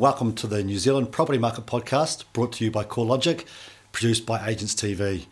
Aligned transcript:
and 0.00 0.02
welcome 0.02 0.34
to 0.34 0.46
the 0.46 0.64
New 0.64 0.78
Zealand 0.78 1.12
Property 1.12 1.38
Market 1.38 1.66
Podcast 1.66 2.24
brought 2.32 2.52
to 2.52 2.64
you 2.64 2.70
by 2.70 2.84
CoreLogic, 2.84 3.44
produced 3.92 4.24
by 4.24 4.48
Agents 4.48 4.74
TV. 4.74 5.26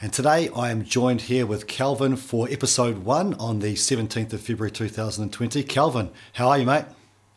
And 0.00 0.12
today 0.12 0.48
I 0.54 0.70
am 0.70 0.84
joined 0.84 1.22
here 1.22 1.46
with 1.46 1.66
Kelvin 1.66 2.14
for 2.14 2.48
episode 2.48 2.98
one 2.98 3.34
on 3.34 3.58
the 3.58 3.74
17th 3.74 4.32
of 4.32 4.40
February 4.40 4.70
2020. 4.70 5.64
Kelvin, 5.64 6.10
how 6.34 6.48
are 6.48 6.58
you, 6.58 6.64
mate? 6.64 6.84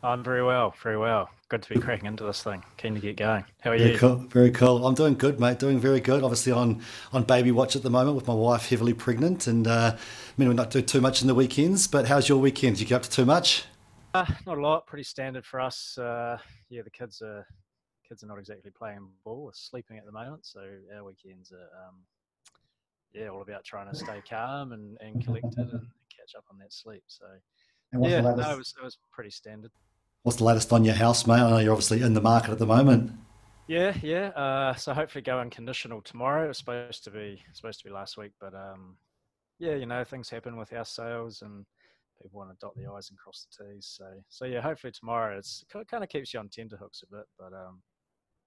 I'm 0.04 0.23
very 0.23 0.43
well, 0.43 0.75
very 0.83 1.00
well. 1.00 1.32
Good 1.50 1.63
to 1.63 1.73
be 1.73 1.79
cracking 1.79 2.05
into 2.05 2.23
this 2.25 2.43
thing. 2.43 2.63
Keen 2.78 2.93
to 2.93 3.01
get 3.01 3.18
going. 3.18 3.43
How 3.61 3.71
are 3.71 3.78
very 3.79 3.93
you? 3.93 3.97
Cool, 3.97 4.18
very 4.29 4.51
cool. 4.51 4.86
I'm 4.86 4.93
doing 4.93 5.15
good, 5.15 5.39
mate. 5.39 5.57
Doing 5.57 5.79
very 5.79 6.00
good. 6.00 6.21
Obviously 6.21 6.51
on 6.51 6.83
on 7.11 7.23
baby 7.23 7.51
watch 7.51 7.75
at 7.75 7.82
the 7.82 7.89
moment 7.89 8.15
with 8.15 8.28
my 8.28 8.36
wife 8.36 8.69
heavily 8.69 8.93
pregnant, 8.93 9.47
and 9.47 9.65
uh, 9.65 9.96
I 9.96 10.32
mean 10.37 10.47
we 10.47 10.54
not 10.54 10.69
do 10.69 10.83
too 10.83 11.01
much 11.01 11.23
in 11.23 11.28
the 11.28 11.33
weekends. 11.33 11.87
But 11.87 12.05
how's 12.07 12.29
your 12.29 12.37
weekend? 12.37 12.75
Did 12.75 12.82
you 12.82 12.87
get 12.87 12.96
up 12.97 13.04
to 13.04 13.09
too 13.09 13.25
much? 13.25 13.65
Uh, 14.14 14.25
not 14.46 14.57
a 14.57 14.61
lot. 14.61 14.88
Pretty 14.88 15.04
standard 15.04 15.46
for 15.46 15.60
us. 15.60 15.97
Uh, 15.97 16.38
yeah, 16.70 16.82
the 16.82 16.89
kids 16.89 17.21
are 17.21 17.46
kids 18.07 18.24
are 18.24 18.28
not 18.28 18.39
exactly 18.39 18.71
playing 18.71 19.07
ball. 19.25 19.43
We're 19.43 19.52
sleeping 19.54 19.97
at 19.97 20.06
the 20.06 20.11
moment, 20.11 20.46
so 20.46 20.61
our 20.96 21.04
weekends 21.04 21.52
are 21.52 21.88
um, 21.88 21.96
yeah 23.14 23.28
all 23.28 23.42
about 23.42 23.64
trying 23.64 23.89
to 23.89 23.96
stay 23.96 24.21
calm 24.28 24.71
and, 24.71 24.97
and 25.02 25.24
collected 25.25 25.57
and 25.57 25.88
catch 26.16 26.36
up 26.38 26.46
on 26.52 26.57
that 26.60 26.74
sleep. 26.74 27.04
So 27.07 27.25
yeah, 27.93 28.21
no, 28.21 28.30
it 28.32 28.57
was 28.57 28.74
it 28.80 28.83
was 28.83 28.97
pretty 29.11 29.32
standard. 29.32 29.71
What's 30.24 30.38
the 30.38 30.44
latest 30.44 30.74
on 30.74 30.83
your 30.83 30.96
house, 30.96 31.25
mate? 31.25 31.36
I 31.36 31.50
know 31.50 31.58
you're 31.60 31.71
obviously 31.71 32.02
in 32.02 32.14
the 32.14 32.22
market 32.22 32.52
at 32.52 32.59
the 32.59 32.66
moment. 32.66 33.11
Yeah, 33.67 33.95
yeah. 34.02 34.30
Uh, 34.30 34.73
so 34.75 34.94
hopefully 34.94 35.22
go 35.22 35.39
unconditional 35.39 36.02
tomorrow. 36.02 36.45
It 36.45 36.47
was 36.50 36.58
supposed 36.58 37.03
to 37.03 37.11
be 37.11 37.42
supposed 37.53 37.80
to 37.80 37.86
be 37.86 37.94
last 37.94 38.17
week, 38.17 38.31
but 38.39 38.53
um, 38.53 38.97
yeah, 39.59 39.75
you 39.75 39.86
know 39.86 40.03
things 40.03 40.30
happen 40.30 40.58
with 40.58 40.73
our 40.73 40.86
sales 40.86 41.42
and 41.42 41.66
people 42.21 42.39
want 42.39 42.49
to 42.51 42.57
dot 42.59 42.75
the 42.75 42.91
i's 42.91 43.09
and 43.09 43.17
cross 43.17 43.45
the 43.45 43.65
t's. 43.65 43.85
So 43.97 44.05
so 44.29 44.45
yeah, 44.45 44.61
hopefully 44.61 44.91
tomorrow 44.91 45.37
it's 45.37 45.63
kind 45.89 46.03
of 46.03 46.09
keeps 46.09 46.33
you 46.33 46.39
on 46.39 46.49
tenterhooks 46.49 47.03
a 47.03 47.15
bit, 47.15 47.25
but 47.39 47.53
um, 47.53 47.81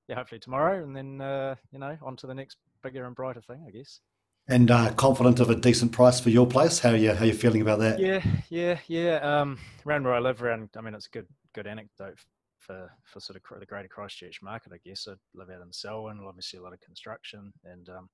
yeah, 0.09 0.17
hopefully 0.17 0.41
tomorrow, 0.41 0.83
and 0.83 0.97
then 0.97 1.21
uh, 1.21 1.55
you 1.71 1.79
know 1.79 1.97
on 2.03 2.17
to 2.17 2.27
the 2.27 2.35
next 2.35 2.57
bigger 2.83 3.05
and 3.07 3.15
brighter 3.15 3.41
thing, 3.41 3.65
I 3.67 3.71
guess. 3.71 4.01
And 4.49 4.71
uh, 4.71 4.93
confident 4.95 5.39
of 5.39 5.51
a 5.51 5.55
decent 5.55 5.93
price 5.93 6.19
for 6.19 6.31
your 6.31 6.47
place. 6.47 6.81
How 6.81 6.91
are 6.91 6.97
you 6.97 7.13
how 7.13 7.23
are 7.23 7.27
you 7.27 7.35
feeling 7.35 7.63
about 7.63 7.79
that? 7.81 8.01
Yeah, 8.01 8.23
yeah, 8.49 8.79
yeah. 8.89 9.17
Um, 9.17 9.59
around 9.87 10.05
where 10.05 10.15
I 10.15 10.19
live, 10.19 10.43
around 10.43 10.71
I 10.77 10.81
mean, 10.81 10.95
it's 10.95 11.07
a 11.07 11.11
good 11.11 11.27
good 11.55 11.67
anecdote 11.67 12.19
for 12.59 12.91
for 13.05 13.21
sort 13.21 13.37
of 13.37 13.61
the 13.61 13.67
greater 13.67 13.89
Christchurch 13.89 14.43
market, 14.43 14.73
I 14.73 14.79
guess. 14.85 15.07
I 15.09 15.15
live 15.35 15.51
out 15.51 15.63
in 15.63 15.73
Selwyn, 15.73 16.21
obviously 16.27 16.59
a 16.59 16.63
lot 16.63 16.73
of 16.73 16.81
construction, 16.81 17.53
and 17.65 17.89
um, 17.89 18.09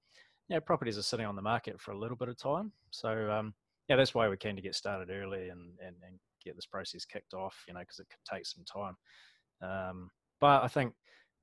yeah, 0.49 0.61
properties 0.61 0.99
are 0.99 1.03
sitting 1.03 1.27
on 1.27 1.37
the 1.37 1.43
market 1.43 1.81
for 1.81 1.93
a 1.93 1.99
little 1.99 2.17
bit 2.17 2.29
of 2.29 2.37
time. 2.37 2.73
So 2.91 3.31
um, 3.31 3.55
yeah, 3.89 3.97
that's 3.97 4.15
why 4.15 4.29
we're 4.29 4.37
keen 4.37 4.57
to 4.57 4.63
get 4.63 4.75
started 4.75 5.11
early 5.11 5.49
and, 5.49 5.73
and, 5.81 5.97
and 6.07 6.19
get 6.45 6.57
this 6.57 6.67
process 6.67 7.05
kicked 7.05 7.35
off, 7.35 7.55
you 7.69 7.75
know, 7.75 7.81
because 7.81 7.99
it 7.99 8.07
could 8.09 8.35
take 8.35 8.47
some 8.47 8.65
time. 8.65 8.97
Um, 9.63 10.11
but 10.41 10.63
I 10.63 10.69
think 10.69 10.93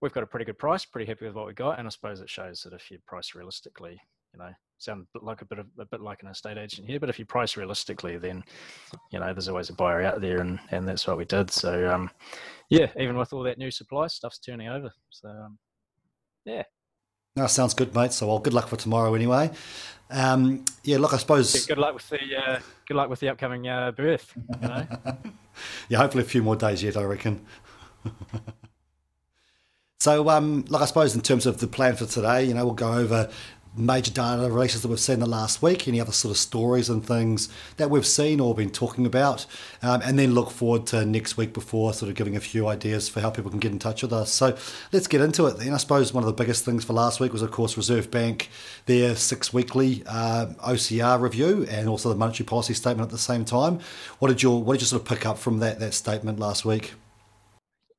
we've 0.01 0.13
got 0.13 0.23
a 0.23 0.27
pretty 0.27 0.45
good 0.45 0.59
price, 0.59 0.85
pretty 0.85 1.07
happy 1.07 1.25
with 1.25 1.35
what 1.35 1.47
we 1.47 1.53
got, 1.53 1.79
and 1.79 1.87
I 1.87 1.89
suppose 1.89 2.21
it 2.21 2.29
shows 2.29 2.61
that 2.63 2.73
if 2.73 2.91
you 2.91 2.97
price 3.07 3.35
realistically, 3.35 3.99
you 4.33 4.39
know, 4.39 4.51
sound 4.77 5.07
like 5.21 5.41
a 5.41 5.45
bit 5.45 5.59
of 5.59 5.67
a 5.79 5.85
bit 5.85 6.01
like 6.01 6.21
an 6.23 6.29
estate 6.29 6.57
agent 6.57 6.87
here, 6.87 6.99
but 6.99 7.09
if 7.09 7.17
you 7.17 7.25
price 7.25 7.55
realistically, 7.55 8.17
then 8.17 8.43
you 9.11 9.19
know 9.19 9.33
there's 9.33 9.47
always 9.47 9.69
a 9.69 9.73
buyer 9.73 10.01
out 10.03 10.21
there, 10.21 10.41
and 10.41 10.59
and 10.71 10.87
that's 10.87 11.07
what 11.07 11.17
we 11.17 11.25
did. 11.25 11.49
So 11.49 11.89
um, 11.89 12.09
yeah, 12.69 12.87
even 12.99 13.17
with 13.17 13.33
all 13.33 13.43
that 13.43 13.57
new 13.57 13.71
supply, 13.71 14.07
stuff's 14.07 14.39
turning 14.39 14.67
over. 14.67 14.91
So 15.09 15.29
um, 15.29 15.57
yeah, 16.45 16.63
no, 17.35 17.47
sounds 17.47 17.73
good, 17.73 17.93
mate. 17.95 18.13
So, 18.13 18.27
well, 18.27 18.39
good 18.39 18.53
luck 18.53 18.67
for 18.67 18.75
tomorrow, 18.75 19.13
anyway. 19.13 19.51
Um, 20.09 20.63
yeah, 20.83 20.97
look, 20.97 21.13
I 21.13 21.17
suppose. 21.17 21.55
Yeah, 21.55 21.75
good 21.75 21.81
luck 21.81 21.93
with 21.95 22.09
the 22.09 22.19
uh, 22.35 22.59
good 22.87 22.95
luck 22.95 23.09
with 23.09 23.19
the 23.19 23.29
upcoming 23.29 23.67
uh, 23.67 23.91
birth. 23.91 24.33
You 24.61 24.67
know? 24.67 24.87
yeah, 25.89 25.97
hopefully 25.97 26.23
a 26.23 26.27
few 26.27 26.43
more 26.43 26.55
days 26.55 26.83
yet, 26.83 26.97
I 26.97 27.03
reckon. 27.03 27.43
so, 29.99 30.29
um, 30.29 30.65
look, 30.67 30.81
I 30.81 30.85
suppose 30.85 31.15
in 31.15 31.21
terms 31.21 31.45
of 31.45 31.59
the 31.59 31.67
plan 31.67 31.95
for 31.95 32.05
today, 32.05 32.43
you 32.43 32.53
know, 32.53 32.65
we'll 32.65 32.75
go 32.75 32.93
over 32.93 33.29
major 33.75 34.11
data 34.11 34.49
releases 34.49 34.81
that 34.81 34.87
we've 34.87 34.99
seen 34.99 35.19
the 35.19 35.25
last 35.25 35.61
week, 35.61 35.87
any 35.87 35.99
other 35.99 36.11
sort 36.11 36.31
of 36.31 36.37
stories 36.37 36.89
and 36.89 37.05
things 37.05 37.49
that 37.77 37.89
we've 37.89 38.05
seen 38.05 38.39
or 38.39 38.53
been 38.53 38.69
talking 38.69 39.05
about, 39.05 39.45
um, 39.81 40.01
and 40.03 40.19
then 40.19 40.33
look 40.33 40.51
forward 40.51 40.85
to 40.87 41.05
next 41.05 41.37
week 41.37 41.53
before 41.53 41.93
sort 41.93 42.09
of 42.09 42.15
giving 42.15 42.35
a 42.35 42.39
few 42.39 42.67
ideas 42.67 43.09
for 43.09 43.21
how 43.21 43.29
people 43.29 43.49
can 43.49 43.59
get 43.59 43.71
in 43.71 43.79
touch 43.79 44.03
with 44.03 44.13
us. 44.13 44.31
So 44.31 44.55
let's 44.91 45.07
get 45.07 45.21
into 45.21 45.45
it 45.47 45.57
then. 45.57 45.73
I 45.73 45.77
suppose 45.77 46.13
one 46.13 46.23
of 46.23 46.27
the 46.27 46.33
biggest 46.33 46.65
things 46.65 46.83
for 46.83 46.93
last 46.93 47.19
week 47.19 47.33
was, 47.33 47.41
of 47.41 47.51
course, 47.51 47.75
Reserve 47.77 48.11
Bank, 48.11 48.49
their 48.85 49.15
six 49.15 49.53
weekly 49.53 50.03
uh, 50.05 50.47
OCR 50.65 51.19
review 51.19 51.65
and 51.69 51.89
also 51.89 52.09
the 52.09 52.15
monetary 52.15 52.45
policy 52.45 52.73
statement 52.73 53.07
at 53.07 53.11
the 53.11 53.17
same 53.17 53.45
time. 53.45 53.79
What 54.19 54.27
did 54.27 54.43
you 54.43 54.51
what 54.51 54.73
did 54.73 54.81
you 54.81 54.87
sort 54.87 55.01
of 55.01 55.07
pick 55.07 55.25
up 55.25 55.37
from 55.37 55.59
that 55.59 55.79
that 55.79 55.93
statement 55.93 56.39
last 56.39 56.65
week? 56.65 56.93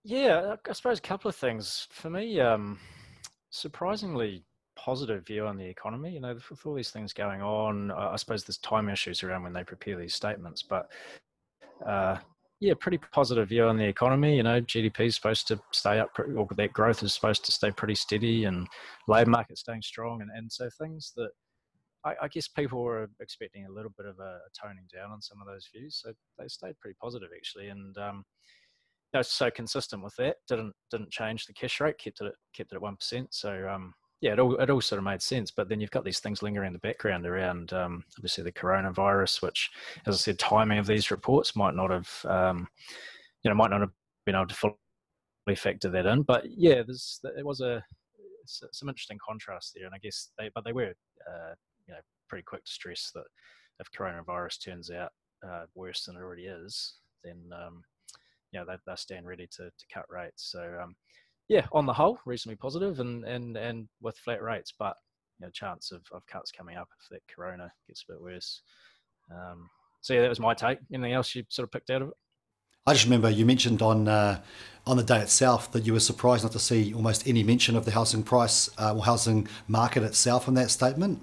Yeah, 0.04 0.56
I 0.68 0.72
suppose 0.72 0.98
a 0.98 1.02
couple 1.02 1.28
of 1.28 1.36
things 1.36 1.88
for 1.90 2.10
me. 2.10 2.38
Um, 2.38 2.78
surprisingly 3.50 4.44
positive 4.76 5.26
view 5.26 5.46
on 5.46 5.56
the 5.56 5.64
economy. 5.64 6.12
You 6.12 6.20
know, 6.20 6.34
with 6.34 6.66
all 6.66 6.74
these 6.74 6.90
things 6.90 7.12
going 7.12 7.42
on, 7.42 7.90
I 7.90 8.16
suppose 8.16 8.44
there's 8.44 8.58
time 8.58 8.88
issues 8.88 9.22
around 9.22 9.42
when 9.42 9.52
they 9.52 9.64
prepare 9.64 9.96
these 9.96 10.14
statements, 10.14 10.62
but 10.62 10.90
uh, 11.86 12.18
yeah, 12.60 12.74
pretty 12.78 12.98
positive 13.12 13.48
view 13.48 13.64
on 13.66 13.76
the 13.76 13.84
economy. 13.84 14.36
You 14.36 14.42
know, 14.42 14.60
GDP 14.60 15.06
is 15.06 15.16
supposed 15.16 15.48
to 15.48 15.60
stay 15.72 15.98
up, 15.98 16.10
or 16.18 16.48
that 16.56 16.72
growth 16.72 17.02
is 17.02 17.12
supposed 17.12 17.44
to 17.44 17.52
stay 17.52 17.70
pretty 17.70 17.94
steady, 17.94 18.44
and 18.44 18.66
labour 19.08 19.30
market 19.30 19.58
staying 19.58 19.82
strong, 19.82 20.22
and, 20.22 20.30
and 20.34 20.50
so 20.50 20.68
things 20.78 21.12
that 21.16 21.30
I, 22.04 22.14
I, 22.22 22.28
guess 22.28 22.48
people 22.48 22.82
were 22.82 23.08
expecting 23.20 23.66
a 23.66 23.72
little 23.72 23.92
bit 23.96 24.06
of 24.06 24.18
a, 24.18 24.38
toning 24.60 24.86
down 24.92 25.10
on 25.10 25.22
some 25.22 25.40
of 25.40 25.46
those 25.46 25.68
views. 25.74 26.00
So 26.02 26.12
they 26.38 26.48
stayed 26.48 26.78
pretty 26.80 26.96
positive 27.00 27.30
actually, 27.36 27.68
and 27.68 27.96
um, 27.98 28.24
so 29.22 29.50
consistent 29.50 30.02
with 30.02 30.14
that. 30.16 30.36
Didn't 30.48 30.74
didn't 30.90 31.10
change 31.10 31.46
the 31.46 31.52
cash 31.52 31.80
rate, 31.80 31.98
kept 31.98 32.20
it 32.20 32.34
kept 32.54 32.72
it 32.72 32.76
at 32.76 32.82
one 32.82 32.96
percent. 32.96 33.34
So 33.34 33.68
um, 33.68 33.92
yeah, 34.20 34.32
it 34.32 34.38
all 34.38 34.56
it 34.56 34.70
all 34.70 34.80
sort 34.80 34.98
of 34.98 35.04
made 35.04 35.22
sense. 35.22 35.50
But 35.50 35.68
then 35.68 35.80
you've 35.80 35.90
got 35.90 36.04
these 36.04 36.20
things 36.20 36.42
lingering 36.42 36.68
in 36.68 36.72
the 36.72 36.78
background 36.78 37.26
around 37.26 37.72
um, 37.72 38.04
obviously 38.16 38.44
the 38.44 38.52
coronavirus, 38.52 39.42
which, 39.42 39.70
as 40.06 40.14
I 40.14 40.18
said, 40.18 40.38
timing 40.38 40.78
of 40.78 40.86
these 40.86 41.10
reports 41.10 41.56
might 41.56 41.74
not 41.74 41.90
have, 41.90 42.24
um, 42.24 42.68
you 43.42 43.50
know, 43.50 43.54
might 43.54 43.70
not 43.70 43.80
have 43.80 43.90
been 44.24 44.34
able 44.34 44.46
to 44.46 44.54
fully 44.54 45.56
factor 45.56 45.90
that 45.90 46.06
in. 46.06 46.22
But 46.22 46.44
yeah, 46.48 46.82
there's 46.82 47.20
it 47.36 47.44
was 47.44 47.60
a 47.60 47.84
some 48.46 48.88
interesting 48.88 49.18
contrast 49.26 49.72
there, 49.74 49.86
and 49.86 49.94
I 49.94 49.98
guess 49.98 50.30
they 50.38 50.50
but 50.54 50.64
they 50.64 50.72
were 50.72 50.94
uh, 51.28 51.54
you 51.86 51.94
know 51.94 52.00
pretty 52.28 52.44
quick 52.44 52.64
to 52.64 52.72
stress 52.72 53.10
that 53.14 53.24
if 53.80 53.88
coronavirus 53.92 54.64
turns 54.64 54.90
out 54.90 55.10
uh, 55.46 55.64
worse 55.74 56.04
than 56.04 56.16
it 56.16 56.20
already 56.20 56.44
is, 56.46 56.94
then 57.22 57.38
um, 57.52 57.82
you 58.52 58.60
know 58.60 58.66
they 58.66 58.76
they 58.86 58.96
stand 58.96 59.26
ready 59.26 59.46
to 59.56 59.64
to 59.64 59.86
cut 59.92 60.04
rates. 60.08 60.50
So 60.50 60.78
um, 60.82 60.94
yeah, 61.48 61.66
on 61.72 61.86
the 61.86 61.92
whole, 61.92 62.18
reasonably 62.24 62.56
positive 62.56 63.00
and 63.00 63.24
and 63.24 63.56
and 63.56 63.88
with 64.00 64.16
flat 64.18 64.42
rates, 64.42 64.72
but 64.78 64.96
you 65.38 65.46
know, 65.46 65.50
chance 65.50 65.92
of, 65.92 66.02
of 66.12 66.26
cuts 66.26 66.50
coming 66.50 66.76
up 66.76 66.88
if 67.00 67.08
that 67.10 67.22
corona 67.34 67.70
gets 67.86 68.04
a 68.08 68.12
bit 68.12 68.20
worse. 68.20 68.62
Um, 69.30 69.68
so 70.00 70.14
yeah, 70.14 70.22
that 70.22 70.28
was 70.28 70.40
my 70.40 70.54
take. 70.54 70.78
Anything 70.92 71.12
else 71.12 71.34
you 71.34 71.44
sort 71.48 71.64
of 71.64 71.72
picked 71.72 71.90
out 71.90 72.02
of 72.02 72.08
it? 72.08 72.14
I 72.86 72.92
just 72.92 73.06
remember 73.06 73.30
you 73.30 73.46
mentioned 73.46 73.80
on 73.80 74.08
uh, 74.08 74.42
on 74.86 74.96
the 74.96 75.02
day 75.02 75.20
itself 75.20 75.72
that 75.72 75.86
you 75.86 75.94
were 75.94 76.00
surprised 76.00 76.44
not 76.44 76.52
to 76.52 76.58
see 76.58 76.92
almost 76.92 77.26
any 77.26 77.42
mention 77.42 77.76
of 77.76 77.84
the 77.84 77.90
housing 77.90 78.22
price 78.22 78.68
uh, 78.78 78.94
or 78.94 79.04
housing 79.04 79.48
market 79.68 80.02
itself 80.02 80.48
in 80.48 80.54
that 80.54 80.70
statement. 80.70 81.22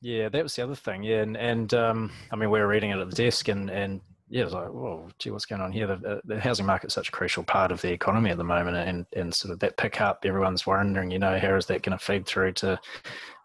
Yeah, 0.00 0.28
that 0.28 0.42
was 0.42 0.54
the 0.56 0.62
other 0.62 0.74
thing. 0.74 1.04
Yeah, 1.04 1.22
and 1.22 1.36
and 1.36 1.72
um, 1.74 2.12
I 2.32 2.36
mean 2.36 2.50
we 2.50 2.58
were 2.58 2.66
reading 2.66 2.90
it 2.90 2.98
at 2.98 3.10
the 3.10 3.16
desk, 3.16 3.48
and 3.48 3.70
and 3.70 4.00
yeah, 4.30 4.44
it's 4.44 4.52
like, 4.52 4.68
well, 4.70 5.08
gee, 5.18 5.30
what's 5.30 5.46
going 5.46 5.62
on 5.62 5.72
here? 5.72 5.86
The, 5.86 6.20
the 6.24 6.38
housing 6.38 6.66
market's 6.66 6.94
such 6.94 7.08
a 7.08 7.12
crucial 7.12 7.42
part 7.42 7.72
of 7.72 7.80
the 7.80 7.90
economy 7.90 8.30
at 8.30 8.36
the 8.36 8.44
moment, 8.44 8.76
and 8.76 9.06
and 9.16 9.34
sort 9.34 9.52
of 9.52 9.58
that 9.60 9.76
pickup, 9.76 10.24
everyone's 10.24 10.66
wondering, 10.66 11.10
you 11.10 11.18
know, 11.18 11.38
how 11.38 11.54
is 11.54 11.66
that 11.66 11.82
going 11.82 11.96
to 11.96 12.04
feed 12.04 12.26
through 12.26 12.52
to 12.54 12.78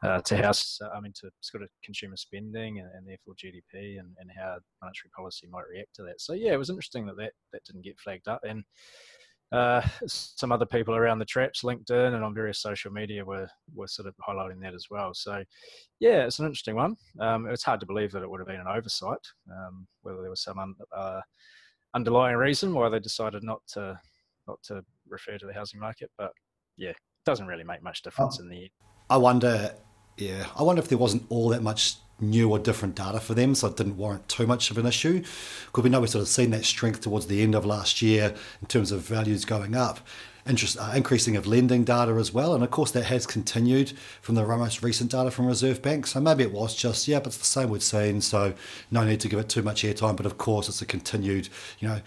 uh, 0.04 0.22
to 0.22 0.38
house, 0.38 0.80
I 0.94 1.00
mean, 1.00 1.14
to 1.22 1.30
sort 1.40 1.64
of 1.64 1.70
consumer 1.84 2.18
spending 2.18 2.80
and, 2.80 2.90
and 2.94 3.08
therefore 3.08 3.34
GDP, 3.36 4.00
and, 4.00 4.10
and 4.20 4.30
how 4.38 4.58
monetary 4.82 5.10
policy 5.16 5.48
might 5.50 5.64
react 5.72 5.96
to 5.96 6.04
that. 6.04 6.20
So 6.20 6.34
yeah, 6.34 6.52
it 6.52 6.60
was 6.60 6.70
interesting 6.70 7.06
that 7.06 7.18
that, 7.18 7.32
that 7.54 7.64
didn't 7.64 7.86
get 7.86 8.00
flagged 8.00 8.28
up, 8.28 8.42
and 8.44 8.64
uh, 9.54 9.82
some 10.08 10.52
other 10.52 10.66
people 10.66 10.96
around 10.96 11.20
the 11.20 11.26
traps, 11.26 11.62
LinkedIn 11.62 12.16
and 12.16 12.24
on 12.24 12.34
various 12.34 12.60
social 12.60 12.92
media 12.92 13.24
were 13.24 13.48
were 13.76 13.88
sort 13.88 14.08
of 14.08 14.16
highlighting 14.28 14.60
that 14.62 14.74
as 14.74 14.88
well. 14.90 15.14
So, 15.14 15.44
yeah, 16.00 16.26
it's 16.26 16.40
an 16.40 16.48
interesting 16.48 16.76
one. 16.76 16.96
Um, 17.20 17.48
it's 17.48 17.64
hard 17.64 17.80
to 17.82 17.86
believe 17.86 18.12
that 18.12 18.24
it 18.24 18.30
would 18.30 18.40
have 18.40 18.48
been 18.48 18.60
an 18.60 18.68
oversight, 18.68 19.20
um, 19.52 19.88
whether 20.02 20.22
there 20.22 20.30
was 20.32 20.42
some 20.42 20.58
un, 20.58 20.74
uh, 20.96 21.22
underlying 21.94 22.36
reason 22.36 22.74
why 22.74 22.90
they 22.90 23.00
decided 23.00 23.44
not 23.44 23.62
to 23.74 24.00
not 24.48 24.58
to 24.64 24.84
refer 25.08 25.38
to 25.38 25.46
the 25.46 25.54
housing 25.54 25.80
market. 25.80 26.10
But 26.18 26.32
yeah, 26.76 26.90
it 26.90 26.98
doesn't 27.24 27.48
really 27.48 27.64
make 27.64 27.84
much 27.84 28.02
difference 28.02 28.40
oh, 28.40 28.44
in 28.44 28.50
the. 28.50 28.72
I 29.10 29.18
wonder. 29.18 29.76
Yeah, 30.18 30.48
I 30.56 30.64
wonder 30.64 30.82
if 30.82 30.90
there 30.90 30.98
wasn't 30.98 31.26
all 31.30 31.50
that 31.50 31.64
much 31.64 31.96
new 32.20 32.50
or 32.52 32.60
different 32.60 32.96
data 32.96 33.20
for 33.20 33.34
them, 33.34 33.56
so 33.56 33.68
it 33.68 33.78
didn't 33.78 33.98
warrant 33.98 34.28
too 34.30 34.48
much 34.48 34.72
of 34.72 34.78
an 34.78 34.86
issue. 34.86 35.24
Because 35.66 35.84
we 35.84 35.90
know 35.90 36.00
we've 36.02 36.10
sort 36.10 36.22
of 36.22 36.28
seen 36.28 36.52
that 36.52 36.66
strength 36.66 37.02
towards 37.02 37.28
the 37.28 37.42
end 37.42 37.56
of 37.56 37.66
last 37.66 38.02
year 38.02 38.34
in 38.62 38.68
terms 38.68 38.92
of 38.92 39.02
values 39.02 39.46
going 39.46 39.76
up. 39.76 40.00
Interest, 40.46 40.78
uh, 40.78 40.92
increasing 40.94 41.38
of 41.38 41.48
lending 41.48 41.86
data 41.86 42.12
as 42.16 42.34
well, 42.34 42.54
and 42.54 42.66
of 42.66 42.70
course 42.70 42.92
that 42.92 43.06
has 43.06 43.26
continued 43.26 43.94
from 44.22 44.36
the 44.36 44.46
most 44.46 44.84
recent 44.84 45.10
data 45.10 45.32
from 45.32 45.46
Reserve 45.48 45.82
Bank. 45.82 46.06
So 46.06 46.20
maybe 46.20 46.44
it 46.44 46.52
was 46.52 46.76
just 46.76 47.08
yeah, 47.08 47.20
but 47.20 47.28
it's 47.28 47.38
the 47.38 47.46
same 47.46 47.70
we've 47.70 47.82
seen. 47.82 48.20
So 48.20 48.54
no 48.92 49.06
need 49.06 49.22
to 49.22 49.30
give 49.30 49.40
it 49.40 49.48
too 49.48 49.64
much 49.64 49.84
airtime. 49.84 50.18
But 50.18 50.26
of 50.26 50.38
course, 50.38 50.68
it's 50.68 50.82
a 50.82 50.86
continued, 50.86 51.48
you 51.80 51.88
know, 51.88 52.02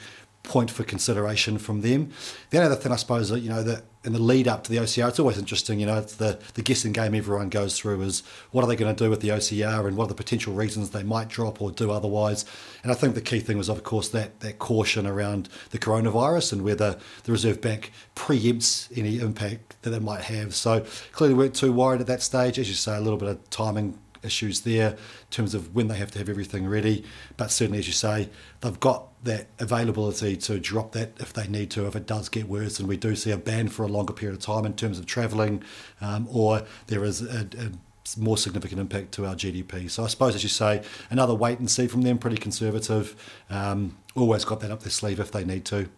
point 0.46 0.70
for 0.70 0.84
consideration 0.84 1.58
from 1.58 1.82
them. 1.82 2.10
The 2.50 2.62
other 2.62 2.76
thing 2.76 2.92
I 2.92 2.96
suppose 2.96 3.28
that 3.28 3.40
you 3.40 3.50
know 3.50 3.62
that 3.62 3.82
in 4.04 4.12
the 4.12 4.22
lead 4.22 4.46
up 4.46 4.62
to 4.64 4.70
the 4.70 4.78
OCR, 4.78 5.08
it's 5.08 5.18
always 5.18 5.36
interesting. 5.36 5.80
You 5.80 5.86
know, 5.86 5.98
it's 5.98 6.14
the 6.14 6.38
the 6.54 6.62
guessing 6.62 6.92
game 6.92 7.14
everyone 7.14 7.48
goes 7.48 7.78
through 7.78 8.00
is 8.02 8.22
what 8.52 8.62
are 8.62 8.68
they 8.68 8.76
going 8.76 8.94
to 8.94 9.04
do 9.04 9.10
with 9.10 9.20
the 9.20 9.28
OCR 9.28 9.86
and 9.86 9.96
what 9.96 10.04
are 10.04 10.08
the 10.08 10.14
potential 10.14 10.54
reasons 10.54 10.90
they 10.90 11.02
might 11.02 11.28
drop 11.28 11.60
or 11.60 11.70
do 11.72 11.90
otherwise. 11.90 12.44
And 12.82 12.92
I 12.92 12.94
think 12.94 13.14
the 13.14 13.20
key 13.20 13.40
thing 13.40 13.58
was, 13.58 13.68
of 13.68 13.82
course, 13.82 14.08
that 14.10 14.40
that 14.40 14.58
caution 14.58 15.06
around 15.06 15.48
the 15.70 15.78
coronavirus 15.78 16.52
and 16.52 16.62
whether 16.62 16.98
the 17.24 17.32
Reserve 17.32 17.60
Bank 17.60 17.92
preempts 18.14 18.96
any 18.96 19.18
impact 19.18 19.76
that 19.82 19.92
it 19.92 20.02
might 20.02 20.22
have. 20.22 20.54
So 20.54 20.86
clearly, 21.12 21.34
weren't 21.34 21.56
too 21.56 21.72
worried 21.72 22.00
at 22.00 22.06
that 22.06 22.22
stage. 22.22 22.58
As 22.58 22.68
you 22.68 22.74
say, 22.74 22.96
a 22.96 23.00
little 23.00 23.18
bit 23.18 23.28
of 23.28 23.50
timing 23.50 23.98
issues 24.22 24.60
there 24.60 24.90
in 24.90 24.96
terms 25.30 25.54
of 25.54 25.74
when 25.74 25.88
they 25.88 25.96
have 25.96 26.10
to 26.12 26.18
have 26.18 26.28
everything 26.28 26.66
ready. 26.66 27.04
But 27.36 27.50
certainly, 27.50 27.78
as 27.78 27.86
you 27.86 27.92
say, 27.92 28.28
they've 28.60 28.80
got 28.80 29.08
that 29.24 29.48
availability 29.58 30.36
to 30.36 30.58
drop 30.58 30.92
that 30.92 31.12
if 31.18 31.32
they 31.32 31.46
need 31.48 31.70
to, 31.72 31.86
if 31.86 31.96
it 31.96 32.06
does 32.06 32.28
get 32.28 32.48
worse 32.48 32.78
and 32.78 32.88
we 32.88 32.96
do 32.96 33.16
see 33.16 33.30
a 33.30 33.36
ban 33.36 33.68
for 33.68 33.82
a 33.82 33.88
longer 33.88 34.12
period 34.12 34.36
of 34.38 34.42
time 34.42 34.64
in 34.64 34.74
terms 34.74 34.98
of 34.98 35.06
travelling, 35.06 35.62
um, 36.00 36.28
or 36.30 36.62
there 36.86 37.04
is 37.04 37.22
a, 37.22 37.48
a, 37.58 37.70
more 38.16 38.38
significant 38.38 38.80
impact 38.80 39.10
to 39.10 39.26
our 39.26 39.34
GDP. 39.34 39.90
So 39.90 40.04
I 40.04 40.06
suppose, 40.06 40.36
as 40.36 40.44
you 40.44 40.48
say, 40.48 40.82
another 41.10 41.34
wait 41.34 41.58
and 41.58 41.68
see 41.68 41.88
from 41.88 42.02
them, 42.02 42.18
pretty 42.18 42.36
conservative. 42.36 43.16
Um, 43.50 43.98
always 44.14 44.44
got 44.44 44.60
that 44.60 44.70
up 44.70 44.80
their 44.80 44.90
sleeve 44.90 45.18
if 45.18 45.32
they 45.32 45.44
need 45.44 45.64
to. 45.66 45.88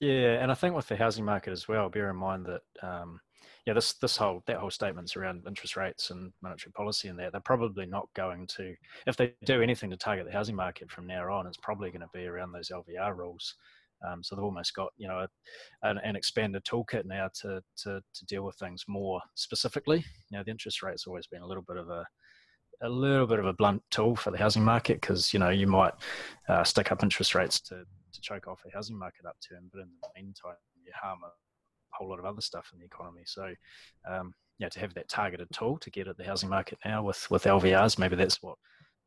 Yeah, 0.00 0.42
and 0.42 0.52
I 0.52 0.54
think 0.54 0.74
with 0.74 0.88
the 0.88 0.96
housing 0.96 1.24
market 1.24 1.52
as 1.52 1.66
well, 1.66 1.88
bear 1.88 2.10
in 2.10 2.16
mind 2.16 2.46
that 2.46 2.62
um, 2.82 3.20
yeah, 3.66 3.72
this 3.72 3.94
this 3.94 4.16
whole 4.16 4.42
that 4.46 4.58
whole 4.58 4.70
statements 4.70 5.16
around 5.16 5.42
interest 5.46 5.76
rates 5.76 6.10
and 6.10 6.32
monetary 6.40 6.72
policy 6.72 7.08
and 7.08 7.18
that 7.18 7.32
they're 7.32 7.40
probably 7.40 7.84
not 7.84 8.08
going 8.14 8.46
to 8.46 8.74
if 9.08 9.16
they 9.16 9.34
do 9.44 9.60
anything 9.60 9.90
to 9.90 9.96
target 9.96 10.24
the 10.24 10.32
housing 10.32 10.54
market 10.54 10.90
from 10.90 11.06
now 11.06 11.30
on, 11.32 11.46
it's 11.48 11.56
probably 11.56 11.90
going 11.90 12.00
to 12.00 12.08
be 12.14 12.26
around 12.26 12.52
those 12.52 12.70
LVR 12.70 13.16
rules. 13.16 13.56
Um, 14.06 14.22
so 14.22 14.36
they've 14.36 14.44
almost 14.44 14.74
got 14.74 14.92
you 14.96 15.08
know 15.08 15.18
a, 15.18 15.88
an, 15.88 15.98
an, 16.04 16.14
expanded 16.14 16.64
toolkit 16.64 17.06
now 17.06 17.28
to, 17.40 17.60
to 17.78 18.00
to 18.14 18.24
deal 18.26 18.44
with 18.44 18.54
things 18.56 18.84
more 18.86 19.20
specifically. 19.34 20.04
You 20.30 20.38
know, 20.38 20.44
the 20.44 20.50
interest 20.50 20.82
rate's 20.82 21.06
always 21.06 21.26
been 21.26 21.42
a 21.42 21.46
little 21.46 21.64
bit 21.66 21.78
of 21.78 21.88
a 21.88 22.06
a 22.82 22.88
little 22.88 23.26
bit 23.26 23.38
of 23.38 23.46
a 23.46 23.54
blunt 23.54 23.82
tool 23.90 24.14
for 24.14 24.30
the 24.30 24.38
housing 24.38 24.62
market 24.62 25.00
because 25.00 25.32
you 25.32 25.40
know 25.40 25.48
you 25.48 25.66
might 25.66 25.94
uh, 26.48 26.62
stick 26.62 26.92
up 26.92 27.02
interest 27.02 27.34
rates 27.34 27.58
to 27.62 27.84
to 28.12 28.20
choke 28.20 28.46
off 28.46 28.60
the 28.64 28.70
housing 28.72 28.98
market 28.98 29.26
upturn, 29.26 29.68
but 29.72 29.80
in 29.80 29.88
the 30.02 30.08
meantime 30.14 30.54
you 30.84 30.92
harm 31.02 31.18
a 31.24 31.30
whole 31.96 32.08
lot 32.08 32.18
of 32.18 32.24
other 32.24 32.40
stuff 32.40 32.70
in 32.72 32.78
the 32.78 32.84
economy. 32.84 33.22
So, 33.24 33.52
um, 34.08 34.34
yeah, 34.58 34.68
to 34.68 34.80
have 34.80 34.94
that 34.94 35.08
targeted 35.08 35.48
tool 35.52 35.78
to 35.78 35.90
get 35.90 36.08
at 36.08 36.16
the 36.16 36.24
housing 36.24 36.48
market 36.48 36.78
now 36.84 37.02
with 37.02 37.26
with 37.30 37.44
LVRs, 37.44 37.98
maybe 37.98 38.16
that's 38.16 38.42
what 38.42 38.56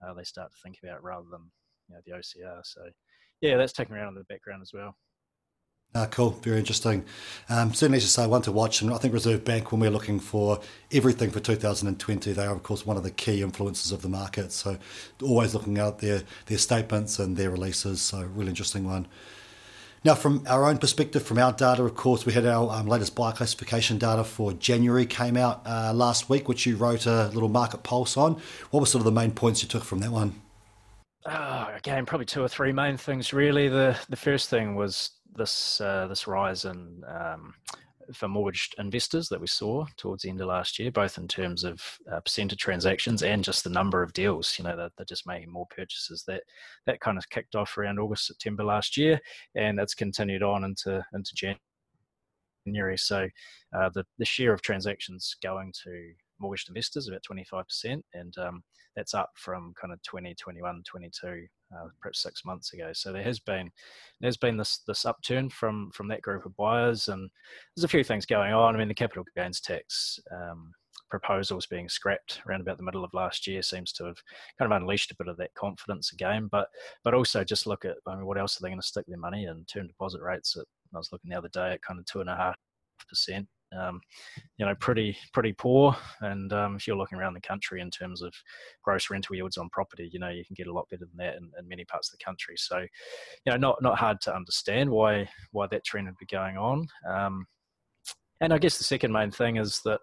uh, 0.06 0.13
they 0.13 0.24
start 0.24 0.51
to 0.51 0.57
think 0.63 0.77
about 0.83 1.03
rather 1.03 1.25
than 1.31 1.41
you 1.88 1.95
know 1.95 2.01
the 2.06 2.13
OCR. 2.13 2.62
So, 2.63 2.81
yeah, 3.41 3.57
that's 3.57 3.74
taken 3.74 3.95
around 3.95 4.09
in 4.09 4.15
the 4.15 4.24
background 4.25 4.62
as 4.62 4.71
well. 4.74 4.95
Ah, 5.95 6.06
cool. 6.12 6.30
Very 6.44 6.59
interesting. 6.59 7.03
Um, 7.50 7.74
certainly, 7.74 7.97
as 7.97 8.03
you 8.03 8.09
say, 8.09 8.27
one 8.27 8.44
to 8.44 8.51
watch. 8.51 8.83
And 8.83 8.94
I 8.94 8.97
think 9.00 9.12
Reserve 9.12 9.44
Bank, 9.44 9.71
when 9.71 9.81
we're 9.81 9.89
looking 9.89 10.19
for 10.19 10.59
everything 10.91 11.31
for 11.31 11.39
2020, 11.39 12.31
they 12.31 12.45
are, 12.45 12.53
of 12.53 12.62
course, 12.62 12.86
one 12.86 12.95
of 12.95 13.01
the 13.01 13.09
key 13.09 13.41
influences 13.41 13.91
of 13.91 14.03
the 14.03 14.09
market. 14.09 14.51
So, 14.51 14.77
always 15.24 15.56
looking 15.56 15.80
at 15.80 15.97
their, 15.97 16.21
their 16.45 16.59
statements 16.59 17.18
and 17.18 17.36
their 17.36 17.50
releases. 17.50 18.01
So, 18.01 18.21
really 18.21 18.50
interesting 18.50 18.86
one. 18.86 19.07
Now, 20.06 20.16
from 20.16 20.44
our 20.48 20.66
own 20.66 20.78
perspective, 20.78 21.24
from 21.24 21.38
our 21.38 21.51
data, 21.51 21.84
of 21.84 21.96
course, 21.96 22.25
we 22.25 22.31
had 22.31 22.46
our 22.46 22.72
um, 22.72 22.88
latest 22.88 23.16
buyer 23.16 23.34
classification 23.34 23.98
data 23.98 24.24
for 24.24 24.54
January 24.54 25.06
came 25.06 25.36
out 25.36 25.62
uh, 25.66 25.92
last 25.94 26.30
week, 26.30 26.48
which 26.48 26.66
you 26.66 26.78
wrote 26.78 27.06
a 27.06 27.28
little 27.28 27.50
market 27.50 27.84
pulse 27.84 28.16
on. 28.16 28.42
What 28.72 28.80
were 28.80 28.86
sort 28.86 29.01
of 29.01 29.06
the 29.06 29.12
main 29.12 29.31
points 29.31 29.62
you 29.62 29.68
took 29.68 29.84
from 29.84 30.00
that 30.00 30.12
one? 30.12 30.36
Oh, 31.25 31.68
again, 31.75 32.06
probably 32.06 32.25
two 32.25 32.42
or 32.42 32.48
three 32.48 32.72
main 32.72 32.96
things. 32.96 33.34
Really, 33.34 33.68
the 33.68 33.98
the 34.07 34.16
first 34.16 34.50
thing 34.50 34.75
was 34.75 35.12
this 35.36 35.81
uh, 35.81 36.07
this 36.07 36.28
rise 36.28 36.63
in 36.63 37.04
um, 37.06 37.54
for 38.14 38.28
mortgage 38.28 38.70
investors 38.78 39.30
that 39.30 39.42
we 39.42 39.48
saw 39.48 39.86
towards 39.98 40.24
the 40.24 40.30
end 40.30 40.42
of 40.42 40.48
last 40.48 40.80
year, 40.80 40.92
both 40.92 41.18
in 41.18 41.28
terms 41.28 41.64
of 41.64 41.82
uh, 42.12 42.20
percent 42.22 42.52
of 42.52 42.58
transactions 42.58 43.24
and 43.24 43.44
just 43.44 43.64
the 43.64 43.70
number 43.70 44.02
of 44.02 44.14
deals. 44.14 44.56
You 44.58 44.66
know, 44.66 44.76
they're, 44.76 44.90
they're, 44.98 45.06
just 45.06 45.28
making 45.28 45.52
more 45.52 45.68
purchases. 45.76 46.24
That 46.28 46.44
that 46.86 47.00
kind 47.00 47.18
of 47.18 47.30
kicked 47.30 47.56
off 47.56 47.78
around 47.78 48.00
August, 48.00 48.28
September 48.28 48.64
last 48.64 48.98
year, 48.98 49.20
and 49.56 49.80
it's 49.80 49.96
continued 49.96 50.44
on 50.44 50.64
into 50.64 51.04
into 51.14 51.58
January. 52.66 52.98
So 52.98 53.28
uh, 53.76 53.90
the 53.94 54.06
the 54.18 54.26
share 54.26 54.54
of 54.54 54.62
transactions 54.62 55.36
going 55.42 55.74
to 55.84 56.14
mortgage 56.39 56.65
investors 56.68 57.07
about 57.07 57.24
25%, 57.30 58.01
and 58.13 58.38
um, 58.38 58.63
that's 58.95 59.13
up 59.13 59.31
from 59.36 59.74
kind 59.80 59.94
of 59.94 60.01
20, 60.03 60.36
21, 60.36 60.83
22 60.86 61.47
uh, 61.75 61.88
perhaps 62.01 62.21
six 62.21 62.44
months 62.45 62.74
ago. 62.74 62.91
So 62.94 63.12
there 63.13 63.24
has 63.24 63.39
been 63.39 63.69
there's 64.21 64.38
been 64.38 64.57
this 64.57 64.81
this 64.88 65.06
upturn 65.06 65.50
from 65.50 65.91
from 65.91 66.07
that 66.09 66.21
group 66.21 66.45
of 66.45 66.56
buyers, 66.56 67.07
and 67.07 67.30
there's 67.75 67.83
a 67.83 67.89
few 67.89 68.03
things 68.03 68.25
going 68.25 68.53
on. 68.53 68.75
I 68.75 68.77
mean, 68.77 68.88
the 68.88 68.94
capital 68.94 69.24
gains 69.36 69.62
tax 69.62 70.19
um, 70.31 70.71
proposals 71.09 71.65
being 71.65 71.89
scrapped 71.89 72.41
around 72.47 72.62
about 72.62 72.77
the 72.77 72.83
middle 72.83 73.03
of 73.03 73.13
last 73.13 73.47
year 73.47 73.62
seems 73.62 73.91
to 73.94 74.06
have 74.06 74.18
kind 74.57 74.71
of 74.71 74.81
unleashed 74.81 75.12
a 75.12 75.15
bit 75.15 75.27
of 75.27 75.38
that 75.38 75.53
confidence 75.53 76.13
again. 76.13 76.47
But 76.51 76.68
but 77.03 77.13
also 77.13 77.44
just 77.44 77.68
look 77.68 77.86
at 77.86 77.97
I 78.07 78.15
mean, 78.15 78.25
what 78.25 78.39
else 78.39 78.57
are 78.57 78.63
they 78.63 78.69
going 78.69 78.81
to 78.81 78.88
stick 78.88 79.06
their 79.07 79.18
money 79.18 79.45
in? 79.45 79.65
Term 79.65 79.88
deposit 79.88 80.21
rates. 80.21 80.56
At, 80.57 80.65
I 80.94 80.97
was 80.97 81.09
looking 81.12 81.30
the 81.30 81.38
other 81.38 81.50
day 81.50 81.74
at 81.74 81.81
kind 81.83 82.00
of 82.00 82.06
two 82.06 82.21
and 82.21 82.30
a 82.30 82.36
half 82.36 82.56
percent 83.07 83.47
um, 83.77 84.01
you 84.57 84.66
know, 84.66 84.75
pretty 84.75 85.18
pretty 85.33 85.54
poor. 85.54 85.95
And 86.21 86.51
um, 86.54 86.75
if 86.75 86.88
you're 86.88 86.98
looking 86.98 87.18
around 87.18 87.33
the 87.33 87.42
country 87.42 87.81
in 87.81 87.92
terms 87.92 88.21
of 88.21 88.33
gross 88.83 89.10
rental 89.10 89.36
yields 89.36 89.57
on 89.57 89.69
property, 89.69 90.10
you 90.12 90.19
know, 90.19 90.30
you 90.30 90.45
can 90.45 90.56
get 90.56 90.68
a 90.68 90.74
lot 90.74 90.88
better 90.89 91.06
than 91.06 91.18
that 91.18 91.36
in, 91.36 91.51
in 91.60 91.68
many 91.68 91.86
parts 91.86 92.12
of 92.12 92.18
the 92.18 92.24
country. 92.24 92.56
So, 92.57 92.80
you 92.80 93.51
know, 93.51 93.57
not 93.57 93.81
not 93.81 94.00
hard 94.00 94.21
to 94.21 94.36
understand 94.36 94.89
why 94.89 95.30
why 95.51 95.68
that 95.68 95.86
trend 95.86 96.07
would 96.07 96.18
be 96.18 96.25
going 96.25 96.57
on. 96.57 96.88
Um, 97.07 97.45
and 98.42 98.54
I 98.54 98.57
guess 98.57 98.77
the 98.77 98.83
second 98.83 99.12
main 99.12 99.31
thing 99.31 99.57
is 99.57 99.81
that 99.86 100.00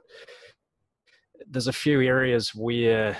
there's 1.48 1.68
a 1.68 1.72
few 1.72 2.00
areas 2.00 2.54
where 2.54 3.16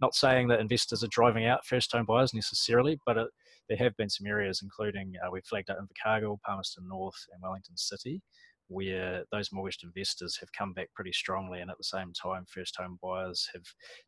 not 0.00 0.14
saying 0.14 0.48
that 0.48 0.60
investors 0.60 1.04
are 1.04 1.08
driving 1.08 1.46
out 1.46 1.66
first 1.66 1.92
home 1.92 2.06
buyers 2.06 2.34
necessarily, 2.34 2.98
but 3.06 3.16
it, 3.16 3.28
there 3.68 3.78
have 3.78 3.96
been 3.96 4.10
some 4.10 4.26
areas, 4.26 4.60
including 4.62 5.14
uh, 5.24 5.30
we've 5.30 5.44
flagged 5.44 5.70
out 5.70 5.78
Invercargill, 5.78 6.40
Palmerston 6.44 6.88
North, 6.88 7.14
and 7.32 7.42
Wellington 7.42 7.76
City, 7.76 8.20
where 8.70 9.24
those 9.32 9.52
mortgaged 9.52 9.84
investors 9.84 10.36
have 10.38 10.52
come 10.52 10.72
back 10.72 10.88
pretty 10.94 11.12
strongly, 11.12 11.60
and 11.60 11.70
at 11.70 11.76
the 11.78 11.84
same 11.84 12.12
time, 12.12 12.44
first 12.48 12.76
home 12.76 12.98
buyers 13.02 13.48
have 13.52 13.64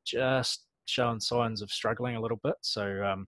just 0.06 0.66
shown 0.86 1.20
signs 1.20 1.62
of 1.62 1.70
struggling 1.70 2.16
a 2.16 2.20
little 2.20 2.40
bit. 2.42 2.54
So, 2.62 3.02
um, 3.04 3.26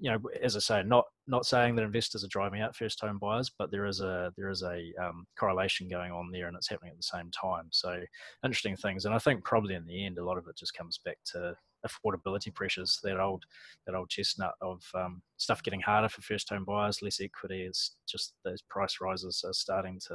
you 0.00 0.10
know, 0.10 0.18
as 0.42 0.56
I 0.56 0.60
say, 0.60 0.82
not 0.84 1.04
not 1.26 1.44
saying 1.44 1.74
that 1.76 1.82
investors 1.82 2.24
are 2.24 2.28
driving 2.28 2.60
out 2.60 2.76
first 2.76 3.00
home 3.00 3.18
buyers, 3.18 3.50
but 3.58 3.70
there 3.70 3.86
is 3.86 4.00
a 4.00 4.32
there 4.36 4.48
is 4.48 4.62
a 4.62 4.92
um, 5.02 5.26
correlation 5.38 5.88
going 5.88 6.12
on 6.12 6.30
there, 6.30 6.46
and 6.46 6.56
it's 6.56 6.68
happening 6.68 6.92
at 6.92 6.96
the 6.96 7.02
same 7.02 7.30
time. 7.32 7.68
So, 7.72 8.00
interesting 8.44 8.76
things, 8.76 9.04
and 9.04 9.14
I 9.14 9.18
think 9.18 9.44
probably 9.44 9.74
in 9.74 9.86
the 9.86 10.06
end, 10.06 10.18
a 10.18 10.24
lot 10.24 10.38
of 10.38 10.46
it 10.46 10.56
just 10.56 10.74
comes 10.74 11.00
back 11.04 11.18
to 11.32 11.56
affordability 11.86 12.54
pressures. 12.54 12.98
That 13.02 13.20
old 13.20 13.44
that 13.86 13.94
old 13.94 14.08
chestnut 14.08 14.54
of 14.60 14.82
um, 14.94 15.22
stuff 15.36 15.62
getting 15.62 15.80
harder 15.80 16.08
for 16.08 16.22
first 16.22 16.48
home 16.50 16.64
buyers, 16.64 17.02
less 17.02 17.20
equity. 17.20 17.62
Is 17.62 17.96
just 18.08 18.34
those 18.44 18.62
price 18.62 18.98
rises 19.00 19.44
are 19.46 19.52
starting 19.52 19.98
to 20.08 20.14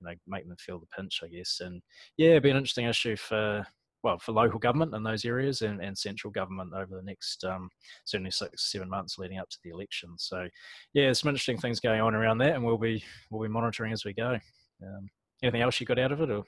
you 0.00 0.06
know 0.06 0.14
make 0.26 0.46
them 0.46 0.56
feel 0.58 0.78
the 0.78 0.86
pinch, 0.96 1.20
I 1.22 1.28
guess. 1.28 1.60
And 1.60 1.82
yeah, 2.16 2.30
it'd 2.30 2.42
be 2.42 2.50
an 2.50 2.56
interesting 2.56 2.86
issue 2.86 3.16
for 3.16 3.66
well 4.02 4.18
for 4.18 4.32
local 4.32 4.58
government 4.58 4.94
in 4.94 5.02
those 5.02 5.24
areas 5.24 5.62
and, 5.62 5.82
and 5.82 5.96
central 5.96 6.30
government 6.30 6.72
over 6.72 6.94
the 6.96 7.02
next 7.02 7.44
um, 7.44 7.68
certainly 8.04 8.30
six 8.30 8.70
seven 8.70 8.88
months 8.88 9.18
leading 9.18 9.38
up 9.38 9.48
to 9.50 9.58
the 9.64 9.70
election. 9.70 10.10
So 10.18 10.48
yeah, 10.94 11.04
there's 11.04 11.20
some 11.20 11.28
interesting 11.28 11.58
things 11.58 11.80
going 11.80 12.00
on 12.00 12.14
around 12.14 12.38
that, 12.38 12.54
and 12.54 12.64
we'll 12.64 12.78
be 12.78 13.02
we'll 13.30 13.46
be 13.46 13.52
monitoring 13.52 13.92
as 13.92 14.04
we 14.04 14.14
go. 14.14 14.38
Um, 14.82 15.08
anything 15.42 15.62
else 15.62 15.80
you 15.80 15.86
got 15.86 15.98
out 15.98 16.12
of 16.12 16.20
it, 16.20 16.30
or? 16.30 16.44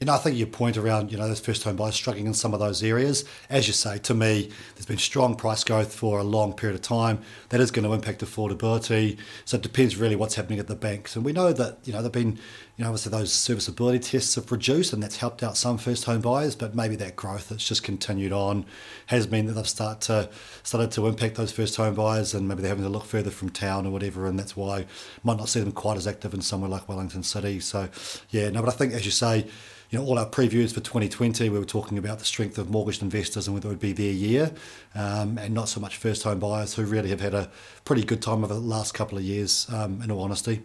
You 0.00 0.06
know, 0.06 0.14
I 0.14 0.16
think 0.16 0.38
your 0.38 0.46
point 0.46 0.78
around, 0.78 1.12
you 1.12 1.18
know, 1.18 1.28
those 1.28 1.40
first 1.40 1.62
home 1.62 1.76
buyers 1.76 1.94
struggling 1.94 2.24
in 2.24 2.32
some 2.32 2.54
of 2.54 2.58
those 2.58 2.82
areas, 2.82 3.26
as 3.50 3.66
you 3.66 3.74
say, 3.74 3.98
to 3.98 4.14
me, 4.14 4.50
there's 4.74 4.86
been 4.86 4.96
strong 4.96 5.36
price 5.36 5.62
growth 5.62 5.94
for 5.94 6.18
a 6.18 6.24
long 6.24 6.54
period 6.54 6.74
of 6.74 6.80
time. 6.80 7.20
That 7.50 7.60
is 7.60 7.70
going 7.70 7.84
to 7.86 7.92
impact 7.92 8.22
affordability. 8.22 9.18
So 9.44 9.58
it 9.58 9.62
depends 9.62 9.96
really 9.96 10.16
what's 10.16 10.36
happening 10.36 10.58
at 10.58 10.68
the 10.68 10.74
banks. 10.74 11.16
And 11.16 11.24
we 11.24 11.32
know 11.32 11.52
that, 11.52 11.80
you 11.84 11.92
know, 11.92 12.00
there've 12.00 12.10
been, 12.10 12.38
you 12.78 12.84
know, 12.84 12.86
obviously 12.86 13.12
those 13.12 13.30
serviceability 13.30 13.98
tests 13.98 14.36
have 14.36 14.50
reduced 14.50 14.94
and 14.94 15.02
that's 15.02 15.18
helped 15.18 15.42
out 15.42 15.58
some 15.58 15.76
first 15.76 16.06
home 16.06 16.22
buyers, 16.22 16.56
but 16.56 16.74
maybe 16.74 16.96
that 16.96 17.14
growth 17.14 17.50
that's 17.50 17.68
just 17.68 17.82
continued 17.82 18.32
on 18.32 18.64
has 19.08 19.28
meant 19.28 19.48
that 19.48 19.52
they've 19.52 19.68
start 19.68 20.00
to, 20.02 20.30
started 20.62 20.92
to 20.92 21.08
impact 21.08 21.34
those 21.34 21.52
first 21.52 21.76
home 21.76 21.94
buyers 21.94 22.32
and 22.32 22.48
maybe 22.48 22.62
they're 22.62 22.70
having 22.70 22.84
to 22.84 22.90
look 22.90 23.04
further 23.04 23.30
from 23.30 23.50
town 23.50 23.86
or 23.86 23.90
whatever. 23.90 24.26
And 24.26 24.38
that's 24.38 24.56
why 24.56 24.86
might 25.22 25.36
not 25.36 25.50
see 25.50 25.60
them 25.60 25.72
quite 25.72 25.98
as 25.98 26.06
active 26.06 26.32
in 26.32 26.40
somewhere 26.40 26.70
like 26.70 26.88
Wellington 26.88 27.22
City. 27.22 27.60
So, 27.60 27.90
yeah, 28.30 28.48
no, 28.48 28.62
but 28.62 28.70
I 28.70 28.76
think, 28.76 28.94
as 28.94 29.04
you 29.04 29.10
say, 29.10 29.46
you 29.90 29.98
know, 29.98 30.04
all 30.04 30.18
our 30.18 30.28
previews 30.28 30.72
for 30.72 30.80
2020, 30.80 31.48
we 31.48 31.58
were 31.58 31.64
talking 31.64 31.98
about 31.98 32.18
the 32.18 32.24
strength 32.24 32.58
of 32.58 32.70
mortgage 32.70 33.02
investors 33.02 33.46
and 33.46 33.54
whether 33.54 33.68
it 33.68 33.72
would 33.72 33.80
be 33.80 33.92
their 33.92 34.12
year, 34.12 34.52
um, 34.94 35.36
and 35.38 35.52
not 35.52 35.68
so 35.68 35.80
much 35.80 35.96
first 35.96 36.22
home 36.22 36.38
buyers 36.38 36.74
who 36.74 36.84
really 36.84 37.10
have 37.10 37.20
had 37.20 37.34
a 37.34 37.50
pretty 37.84 38.04
good 38.04 38.22
time 38.22 38.44
over 38.44 38.54
the 38.54 38.60
last 38.60 38.94
couple 38.94 39.18
of 39.18 39.24
years, 39.24 39.66
um, 39.72 40.00
in 40.02 40.10
all 40.10 40.22
honesty. 40.22 40.62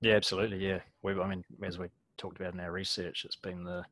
Yeah, 0.00 0.14
absolutely. 0.14 0.66
Yeah, 0.66 0.80
we, 1.02 1.12
I 1.12 1.28
mean, 1.28 1.44
as 1.62 1.78
we 1.78 1.86
talked 2.22 2.40
about 2.40 2.54
in 2.54 2.60
our 2.60 2.72
research. 2.72 3.24
It's 3.24 3.36
been 3.36 3.64
the 3.64 3.84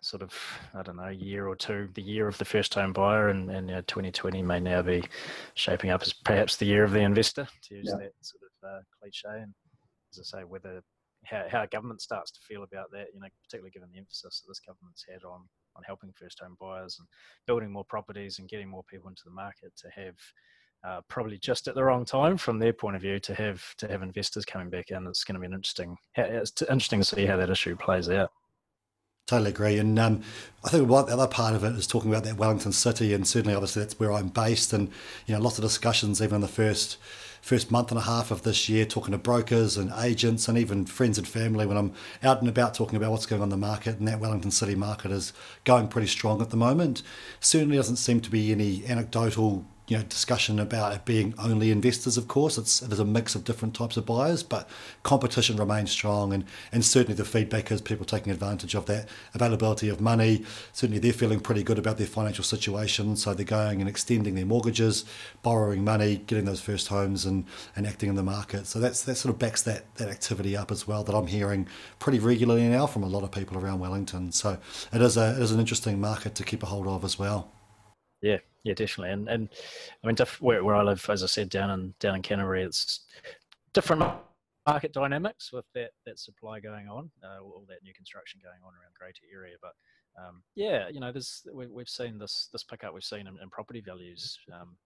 sort 0.00 0.22
of 0.22 0.34
I 0.74 0.82
don't 0.82 0.96
know 0.96 1.08
year 1.08 1.46
or 1.46 1.56
two, 1.56 1.88
the 1.94 2.02
year 2.02 2.26
of 2.26 2.38
the 2.38 2.44
first 2.44 2.74
home 2.74 2.92
buyer, 2.92 3.28
and, 3.28 3.50
and 3.50 3.68
you 3.68 3.74
know, 3.74 3.80
2020 3.82 4.42
may 4.42 4.60
now 4.60 4.82
be 4.82 5.02
shaping 5.54 5.90
up 5.90 6.02
as 6.02 6.12
perhaps 6.12 6.56
the 6.56 6.66
year 6.66 6.84
of 6.84 6.92
the 6.92 7.00
investor, 7.00 7.46
to 7.68 7.74
use 7.74 7.88
yeah. 7.90 7.98
that 7.98 8.12
sort 8.20 8.42
of 8.42 8.68
uh, 8.68 8.80
cliche. 9.00 9.42
And 9.42 9.54
as 10.12 10.32
I 10.34 10.38
say, 10.38 10.44
whether 10.44 10.82
how, 11.24 11.44
how 11.50 11.66
government 11.66 12.00
starts 12.00 12.30
to 12.32 12.40
feel 12.40 12.62
about 12.62 12.90
that, 12.92 13.08
you 13.14 13.20
know, 13.20 13.28
particularly 13.44 13.70
given 13.70 13.88
the 13.92 13.98
emphasis 13.98 14.40
that 14.40 14.48
this 14.48 14.60
government's 14.60 15.04
had 15.08 15.24
on 15.24 15.42
on 15.76 15.82
helping 15.84 16.12
first 16.12 16.40
home 16.40 16.56
buyers 16.60 16.96
and 16.98 17.06
building 17.46 17.70
more 17.70 17.84
properties 17.84 18.38
and 18.38 18.48
getting 18.48 18.68
more 18.68 18.82
people 18.90 19.08
into 19.08 19.22
the 19.24 19.30
market 19.30 19.72
to 19.76 19.88
have 19.90 20.16
uh, 20.82 21.00
probably 21.08 21.38
just 21.38 21.68
at 21.68 21.74
the 21.74 21.84
wrong 21.84 22.04
time 22.04 22.36
from 22.36 22.58
their 22.58 22.72
point 22.72 22.96
of 22.96 23.02
view 23.02 23.18
to 23.20 23.34
have 23.34 23.62
to 23.76 23.86
have 23.86 24.02
investors 24.02 24.44
coming 24.44 24.70
back 24.70 24.90
in. 24.90 25.06
It's 25.06 25.24
going 25.24 25.34
to 25.34 25.40
be 25.40 25.46
an 25.46 25.52
interesting. 25.52 25.96
It's 26.16 26.62
interesting 26.62 27.00
to 27.00 27.04
see 27.04 27.26
how 27.26 27.36
that 27.36 27.50
issue 27.50 27.76
plays 27.76 28.08
out. 28.08 28.30
Totally 29.26 29.50
agree, 29.50 29.78
and 29.78 29.96
um, 29.98 30.22
I 30.64 30.70
think 30.70 30.88
what 30.88 31.06
the 31.06 31.12
other 31.12 31.28
part 31.28 31.54
of 31.54 31.62
it 31.62 31.76
is 31.76 31.86
talking 31.86 32.10
about 32.10 32.24
that 32.24 32.36
Wellington 32.36 32.72
City, 32.72 33.14
and 33.14 33.28
certainly, 33.28 33.54
obviously, 33.54 33.82
that's 33.82 34.00
where 34.00 34.12
I'm 34.12 34.28
based, 34.28 34.72
and 34.72 34.90
you 35.26 35.34
know, 35.34 35.40
lots 35.40 35.58
of 35.58 35.62
discussions 35.62 36.20
even 36.20 36.36
in 36.36 36.40
the 36.40 36.48
first 36.48 36.96
first 37.40 37.70
month 37.70 37.90
and 37.90 37.98
a 37.98 38.02
half 38.02 38.30
of 38.30 38.42
this 38.42 38.68
year, 38.68 38.84
talking 38.84 39.12
to 39.12 39.18
brokers 39.18 39.76
and 39.76 39.92
agents, 39.98 40.48
and 40.48 40.56
even 40.58 40.86
friends 40.86 41.18
and 41.18 41.26
family 41.26 41.66
when 41.66 41.76
I'm 41.76 41.92
out 42.22 42.40
and 42.40 42.48
about 42.48 42.74
talking 42.74 42.96
about 42.96 43.10
what's 43.10 43.26
going 43.26 43.42
on 43.42 43.46
in 43.46 43.50
the 43.50 43.56
market, 43.56 43.98
and 43.98 44.08
that 44.08 44.20
Wellington 44.20 44.50
City 44.50 44.74
market 44.74 45.10
is 45.10 45.32
going 45.64 45.88
pretty 45.88 46.08
strong 46.08 46.40
at 46.40 46.50
the 46.50 46.56
moment. 46.56 47.02
Certainly, 47.40 47.76
doesn't 47.76 47.96
seem 47.96 48.20
to 48.20 48.30
be 48.30 48.52
any 48.52 48.84
anecdotal 48.86 49.64
you 49.90 49.96
know 49.96 50.04
discussion 50.04 50.60
about 50.60 50.94
it 50.94 51.04
being 51.04 51.34
only 51.36 51.72
investors. 51.72 52.16
Of 52.16 52.28
course, 52.28 52.56
it's 52.56 52.80
it 52.80 52.92
is 52.92 53.00
a 53.00 53.04
mix 53.04 53.34
of 53.34 53.42
different 53.42 53.74
types 53.74 53.96
of 53.96 54.06
buyers, 54.06 54.44
but 54.44 54.68
competition 55.02 55.56
remains 55.56 55.90
strong, 55.90 56.32
and 56.32 56.44
and 56.70 56.84
certainly 56.84 57.16
the 57.16 57.24
feedback 57.24 57.72
is 57.72 57.80
people 57.80 58.06
taking 58.06 58.32
advantage 58.32 58.76
of 58.76 58.86
that 58.86 59.08
availability 59.34 59.88
of 59.88 60.00
money. 60.00 60.44
Certainly, 60.72 61.00
they're 61.00 61.12
feeling 61.12 61.40
pretty 61.40 61.64
good 61.64 61.76
about 61.76 61.98
their 61.98 62.06
financial 62.06 62.44
situation, 62.44 63.16
so 63.16 63.34
they're 63.34 63.44
going 63.44 63.80
and 63.80 63.88
extending 63.88 64.36
their 64.36 64.46
mortgages, 64.46 65.04
borrowing 65.42 65.82
money, 65.82 66.18
getting 66.18 66.44
those 66.44 66.60
first 66.60 66.86
homes, 66.86 67.26
and 67.26 67.44
and 67.74 67.84
acting 67.84 68.08
in 68.08 68.14
the 68.14 68.22
market. 68.22 68.68
So 68.68 68.78
that's 68.78 69.02
that 69.02 69.16
sort 69.16 69.34
of 69.34 69.40
backs 69.40 69.62
that 69.62 69.92
that 69.96 70.08
activity 70.08 70.56
up 70.56 70.70
as 70.70 70.86
well. 70.86 71.02
That 71.02 71.16
I'm 71.16 71.26
hearing 71.26 71.66
pretty 71.98 72.20
regularly 72.20 72.68
now 72.68 72.86
from 72.86 73.02
a 73.02 73.08
lot 73.08 73.24
of 73.24 73.32
people 73.32 73.58
around 73.58 73.80
Wellington. 73.80 74.30
So 74.30 74.58
it 74.92 75.02
is 75.02 75.16
a 75.16 75.32
it 75.32 75.42
is 75.42 75.50
an 75.50 75.58
interesting 75.58 76.00
market 76.00 76.36
to 76.36 76.44
keep 76.44 76.62
a 76.62 76.66
hold 76.66 76.86
of 76.86 77.04
as 77.04 77.18
well. 77.18 77.50
Yeah, 78.22 78.38
yeah, 78.64 78.74
definitely. 78.74 79.12
And 79.12 79.28
and 79.28 79.48
I 80.02 80.06
mean, 80.06 80.16
where, 80.40 80.62
where 80.64 80.76
I 80.76 80.82
live, 80.82 81.08
as 81.08 81.22
I 81.22 81.26
said, 81.26 81.48
down 81.48 81.70
in 81.70 81.94
down 81.98 82.16
in 82.16 82.22
Canterbury, 82.22 82.62
it's 82.62 83.00
different 83.72 84.02
market 84.66 84.92
dynamics 84.92 85.52
with 85.52 85.64
that 85.74 85.90
that 86.06 86.18
supply 86.18 86.60
going 86.60 86.88
on, 86.88 87.10
uh, 87.24 87.42
all 87.42 87.64
that 87.68 87.82
new 87.82 87.94
construction 87.94 88.40
going 88.42 88.60
on 88.64 88.72
around 88.74 88.94
greater 88.98 89.22
area. 89.32 89.56
But 89.60 89.72
um, 90.20 90.42
yeah, 90.54 90.88
you 90.88 91.00
know, 91.00 91.12
there's 91.12 91.46
we, 91.52 91.66
have 91.78 91.88
seen 91.88 92.18
this 92.18 92.48
this 92.52 92.64
pickup 92.64 92.92
we've 92.92 93.04
seen 93.04 93.26
in, 93.26 93.38
in 93.42 93.50
property 93.50 93.80
values 93.80 94.38
um, 94.52 94.76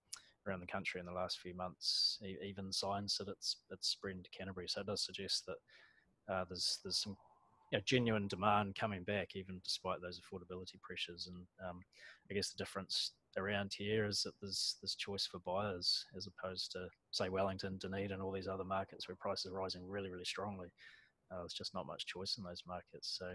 around 0.47 0.61
the 0.61 0.67
country 0.67 1.01
in 1.01 1.07
the 1.07 1.13
last 1.13 1.41
few 1.41 1.55
months. 1.55 2.19
Even 2.43 2.73
signs 2.73 3.17
that 3.19 3.29
it's 3.29 3.57
it's 3.71 3.89
spreading 3.89 4.23
to 4.23 4.31
Canterbury, 4.31 4.69
so 4.69 4.83
it 4.83 4.87
does 4.87 5.05
suggest 5.05 5.47
that 5.47 6.33
uh, 6.33 6.45
there's 6.49 6.79
there's 6.85 6.99
some 7.03 7.17
you 7.75 7.79
know, 7.79 7.83
genuine 7.85 8.29
demand 8.29 8.77
coming 8.77 9.03
back, 9.03 9.35
even 9.35 9.61
despite 9.65 10.01
those 10.01 10.21
affordability 10.21 10.81
pressures. 10.81 11.27
And 11.27 11.69
um, 11.69 11.81
I 12.31 12.35
guess 12.35 12.51
the 12.51 12.57
difference 12.57 13.11
around 13.37 13.75
here 13.77 14.07
is 14.07 14.23
that 14.23 14.35
there's 14.41 14.77
there's 14.81 14.95
choice 14.95 15.27
for 15.27 15.41
buyers 15.41 16.05
as 16.17 16.29
opposed 16.29 16.71
to 16.71 16.87
say 17.11 17.29
Wellington, 17.29 17.77
Dunedin, 17.79 18.13
and 18.13 18.23
all 18.23 18.31
these 18.31 18.47
other 18.47 18.63
markets 18.63 19.09
where 19.09 19.17
prices 19.17 19.51
are 19.51 19.57
rising 19.57 19.89
really 19.89 20.09
really 20.09 20.25
strongly. 20.25 20.69
Uh, 21.33 21.39
there's 21.39 21.53
just 21.53 21.75
not 21.75 21.85
much 21.85 22.07
choice 22.07 22.39
in 22.39 22.45
those 22.45 22.63
markets. 22.65 23.17
So 23.19 23.27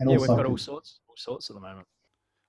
and 0.00 0.10
yeah, 0.10 0.16
we've 0.16 0.26
got 0.26 0.44
all 0.44 0.58
sorts 0.58 0.98
all 1.08 1.14
sorts 1.16 1.48
at 1.48 1.54
the 1.54 1.62
moment 1.62 1.86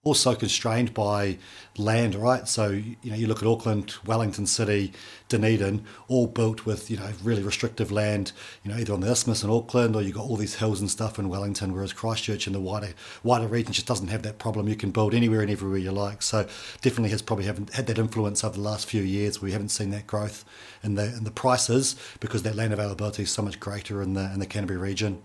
also 0.03 0.35
constrained 0.35 0.93
by 0.93 1.37
land, 1.77 2.13
right? 2.13 2.47
So 2.47 2.69
you 2.69 2.97
know, 3.05 3.15
you 3.15 3.27
look 3.27 3.41
at 3.41 3.47
Auckland, 3.47 3.95
Wellington 4.05 4.45
City, 4.45 4.91
Dunedin, 5.29 5.85
all 6.09 6.27
built 6.27 6.65
with 6.65 6.91
you 6.91 6.97
know 6.97 7.09
really 7.23 7.41
restrictive 7.41 7.91
land, 7.91 8.33
you 8.63 8.71
know, 8.71 8.77
either 8.77 8.93
on 8.93 8.99
the 8.99 9.09
isthmus 9.09 9.43
in 9.43 9.49
Auckland 9.49 9.95
or 9.95 10.01
you 10.01 10.07
have 10.07 10.15
got 10.15 10.25
all 10.25 10.35
these 10.35 10.55
hills 10.55 10.81
and 10.81 10.91
stuff 10.91 11.17
in 11.17 11.29
Wellington, 11.29 11.73
whereas 11.73 11.93
Christchurch 11.93 12.47
in 12.47 12.53
the 12.53 12.59
wider 12.59 12.89
wider 13.23 13.47
region 13.47 13.71
just 13.71 13.87
doesn't 13.87 14.09
have 14.09 14.23
that 14.23 14.39
problem. 14.39 14.67
You 14.67 14.75
can 14.75 14.91
build 14.91 15.13
anywhere 15.13 15.41
and 15.41 15.49
everywhere 15.49 15.79
you 15.79 15.91
like. 15.91 16.21
So 16.21 16.47
definitely 16.81 17.09
has 17.11 17.21
probably 17.21 17.45
haven't 17.45 17.73
had 17.73 17.87
that 17.87 17.97
influence 17.97 18.43
over 18.43 18.55
the 18.55 18.61
last 18.61 18.87
few 18.87 19.01
years. 19.01 19.41
We 19.41 19.53
haven't 19.53 19.69
seen 19.69 19.91
that 19.91 20.05
growth 20.07 20.43
in 20.83 20.95
the 20.95 21.05
in 21.05 21.23
the 21.23 21.31
prices 21.31 21.95
because 22.19 22.43
that 22.43 22.55
land 22.55 22.73
availability 22.73 23.23
is 23.23 23.31
so 23.31 23.41
much 23.41 23.59
greater 23.59 24.01
in 24.01 24.15
the 24.15 24.31
in 24.33 24.39
the 24.39 24.45
Canterbury 24.45 24.79
region 24.79 25.21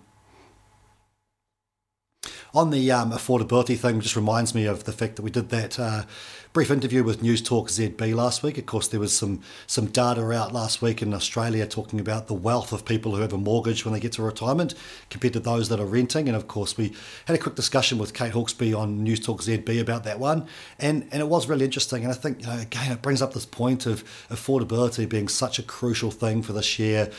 on 2.53 2.71
the 2.71 2.91
um, 2.91 3.11
affordability 3.11 3.77
thing, 3.77 4.01
just 4.01 4.15
reminds 4.15 4.55
me 4.55 4.65
of 4.65 4.85
the 4.85 4.91
fact 4.91 5.15
that 5.15 5.21
we 5.21 5.31
did 5.31 5.49
that 5.49 5.79
uh, 5.79 6.03
brief 6.51 6.71
interview 6.71 7.03
with 7.03 7.21
News 7.21 7.43
Talk 7.43 7.67
ZB 7.67 8.15
last 8.15 8.41
week. 8.41 8.57
Of 8.57 8.65
course, 8.65 8.87
there 8.87 8.99
was 8.99 9.15
some 9.15 9.41
some 9.67 9.85
data 9.85 10.31
out 10.31 10.51
last 10.51 10.81
week 10.81 11.01
in 11.01 11.13
Australia 11.13 11.67
talking 11.67 11.99
about 11.99 12.27
the 12.27 12.33
wealth 12.33 12.73
of 12.73 12.85
people 12.85 13.15
who 13.15 13.21
have 13.21 13.33
a 13.33 13.37
mortgage 13.37 13.85
when 13.85 13.93
they 13.93 13.99
get 13.99 14.13
to 14.13 14.23
retirement 14.23 14.73
compared 15.09 15.33
to 15.33 15.39
those 15.39 15.69
that 15.69 15.79
are 15.79 15.85
renting. 15.85 16.27
And 16.27 16.35
of 16.35 16.47
course, 16.47 16.75
we 16.75 16.93
had 17.25 17.35
a 17.35 17.39
quick 17.39 17.55
discussion 17.55 17.99
with 17.99 18.13
Kate 18.13 18.33
Hawkesby 18.33 18.77
on 18.77 19.03
News 19.03 19.19
Talk 19.19 19.41
ZB 19.41 19.79
about 19.79 20.03
that 20.05 20.19
one, 20.19 20.47
and 20.79 21.07
and 21.11 21.21
it 21.21 21.27
was 21.27 21.47
really 21.47 21.65
interesting. 21.65 22.03
And 22.03 22.11
I 22.11 22.15
think 22.15 22.41
you 22.41 22.47
know, 22.47 22.57
again, 22.57 22.91
it 22.91 23.01
brings 23.01 23.21
up 23.21 23.33
this 23.33 23.45
point 23.45 23.85
of 23.85 24.03
affordability 24.29 25.07
being 25.07 25.27
such 25.27 25.59
a 25.59 25.63
crucial 25.63 26.09
thing 26.09 26.41
for 26.41 26.53
this 26.53 26.79
year 26.79 27.11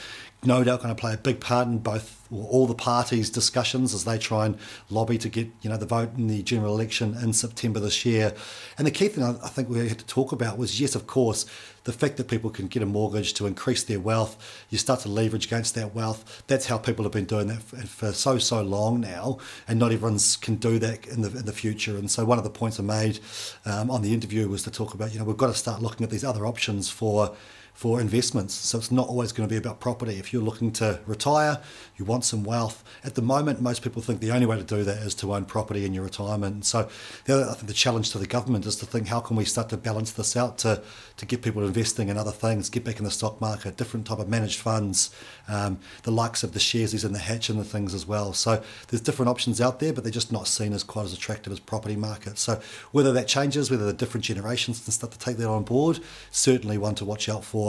no 0.42 0.64
doubt 0.64 0.82
going 0.82 0.94
to 0.94 0.98
play 0.98 1.12
a 1.12 1.18
big 1.18 1.40
part 1.40 1.68
in 1.68 1.78
both 1.78 2.19
all 2.32 2.66
the 2.66 2.74
parties' 2.74 3.30
discussions 3.30 3.94
as 3.94 4.04
they 4.04 4.18
try 4.18 4.46
and 4.46 4.56
lobby 4.88 5.18
to 5.18 5.28
get 5.28 5.48
you 5.62 5.70
know 5.70 5.76
the 5.76 5.86
vote 5.86 6.10
in 6.16 6.28
the 6.28 6.42
general 6.42 6.74
election 6.74 7.16
in 7.22 7.32
September 7.32 7.80
this 7.80 8.04
year. 8.04 8.34
And 8.78 8.86
the 8.86 8.90
key 8.90 9.08
thing 9.08 9.24
I 9.24 9.48
think 9.48 9.68
we 9.68 9.88
had 9.88 9.98
to 9.98 10.06
talk 10.06 10.32
about 10.32 10.58
was 10.58 10.80
yes, 10.80 10.94
of 10.94 11.06
course, 11.06 11.46
the 11.84 11.92
fact 11.92 12.16
that 12.18 12.28
people 12.28 12.50
can 12.50 12.68
get 12.68 12.82
a 12.82 12.86
mortgage 12.86 13.34
to 13.34 13.46
increase 13.46 13.82
their 13.82 14.00
wealth. 14.00 14.64
You 14.70 14.78
start 14.78 15.00
to 15.00 15.08
leverage 15.08 15.46
against 15.46 15.74
that 15.74 15.94
wealth. 15.94 16.42
That's 16.46 16.66
how 16.66 16.78
people 16.78 17.04
have 17.04 17.12
been 17.12 17.24
doing 17.24 17.48
that 17.48 17.62
for, 17.62 18.12
so 18.12 18.38
so 18.38 18.62
long 18.62 19.00
now, 19.00 19.38
and 19.66 19.78
not 19.78 19.92
everyone's 19.92 20.36
can 20.36 20.56
do 20.56 20.78
that 20.78 21.06
in 21.06 21.22
the 21.22 21.30
in 21.30 21.46
the 21.46 21.52
future. 21.52 21.96
And 21.96 22.10
so 22.10 22.24
one 22.24 22.38
of 22.38 22.44
the 22.44 22.50
points 22.50 22.78
I 22.78 22.82
made 22.82 23.20
um, 23.64 23.90
on 23.90 24.02
the 24.02 24.14
interview 24.14 24.48
was 24.48 24.62
to 24.64 24.70
talk 24.70 24.94
about 24.94 25.12
you 25.12 25.18
know 25.18 25.24
we've 25.24 25.36
got 25.36 25.48
to 25.48 25.54
start 25.54 25.82
looking 25.82 26.04
at 26.04 26.10
these 26.10 26.24
other 26.24 26.46
options 26.46 26.90
for 26.90 27.34
for 27.72 28.00
investments. 28.00 28.54
So 28.54 28.78
it's 28.78 28.90
not 28.90 29.08
always 29.08 29.32
going 29.32 29.48
to 29.48 29.52
be 29.52 29.56
about 29.56 29.80
property. 29.80 30.18
If 30.18 30.32
you're 30.32 30.42
looking 30.42 30.70
to 30.72 31.00
retire, 31.06 31.60
you 31.96 32.04
want 32.04 32.24
some 32.24 32.44
wealth. 32.44 32.84
At 33.04 33.14
the 33.14 33.22
moment, 33.22 33.60
most 33.60 33.82
people 33.82 34.02
think 34.02 34.20
the 34.20 34.32
only 34.32 34.46
way 34.46 34.56
to 34.56 34.62
do 34.62 34.84
that 34.84 34.98
is 34.98 35.14
to 35.16 35.34
own 35.34 35.44
property 35.44 35.84
in 35.84 35.94
your 35.94 36.04
retirement. 36.04 36.66
so 36.66 36.88
the 37.24 37.34
other, 37.34 37.44
I 37.44 37.54
think 37.54 37.68
the 37.68 37.72
challenge 37.72 38.10
to 38.10 38.18
the 38.18 38.26
government 38.26 38.66
is 38.66 38.76
to 38.76 38.86
think 38.86 39.08
how 39.08 39.20
can 39.20 39.36
we 39.36 39.44
start 39.44 39.68
to 39.70 39.76
balance 39.76 40.12
this 40.12 40.36
out 40.36 40.58
to, 40.58 40.82
to 41.16 41.26
get 41.26 41.42
people 41.42 41.64
investing 41.64 42.08
in 42.08 42.16
other 42.16 42.30
things, 42.30 42.68
get 42.68 42.84
back 42.84 42.98
in 42.98 43.04
the 43.04 43.10
stock 43.10 43.40
market, 43.40 43.76
different 43.76 44.06
type 44.06 44.18
of 44.18 44.28
managed 44.28 44.60
funds, 44.60 45.14
um, 45.48 45.78
the 46.02 46.10
likes 46.10 46.42
of 46.42 46.52
the 46.52 46.58
Sharesies 46.58 47.04
and 47.04 47.14
the 47.14 47.18
Hatch 47.18 47.48
and 47.48 47.58
the 47.58 47.64
things 47.64 47.94
as 47.94 48.06
well. 48.06 48.32
So 48.32 48.62
there's 48.88 49.00
different 49.00 49.28
options 49.28 49.60
out 49.60 49.80
there, 49.80 49.92
but 49.92 50.04
they're 50.04 50.12
just 50.12 50.32
not 50.32 50.46
seen 50.48 50.72
as 50.72 50.82
quite 50.82 51.04
as 51.04 51.12
attractive 51.12 51.52
as 51.52 51.60
property 51.60 51.96
markets. 51.96 52.40
So 52.40 52.60
whether 52.92 53.12
that 53.12 53.28
changes, 53.28 53.70
whether 53.70 53.86
the 53.86 53.92
different 53.92 54.24
generations 54.24 54.84
can 54.84 54.92
start 54.92 55.12
to 55.12 55.18
take 55.18 55.36
that 55.38 55.48
on 55.48 55.62
board, 55.62 56.00
certainly 56.30 56.78
one 56.78 56.94
to 56.96 57.04
watch 57.04 57.28
out 57.28 57.44
for 57.44 57.59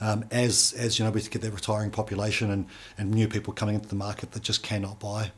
um, 0.00 0.24
as 0.30 0.74
as 0.78 0.98
you 0.98 1.04
know 1.04 1.10
we 1.10 1.20
get 1.22 1.42
that 1.42 1.52
retiring 1.52 1.90
population 1.90 2.50
and, 2.50 2.66
and 2.96 3.10
new 3.10 3.28
people 3.28 3.52
coming 3.52 3.74
into 3.74 3.88
the 3.88 3.94
market 3.94 4.32
that 4.32 4.42
just 4.42 4.62
cannot 4.62 5.00
buy. 5.00 5.32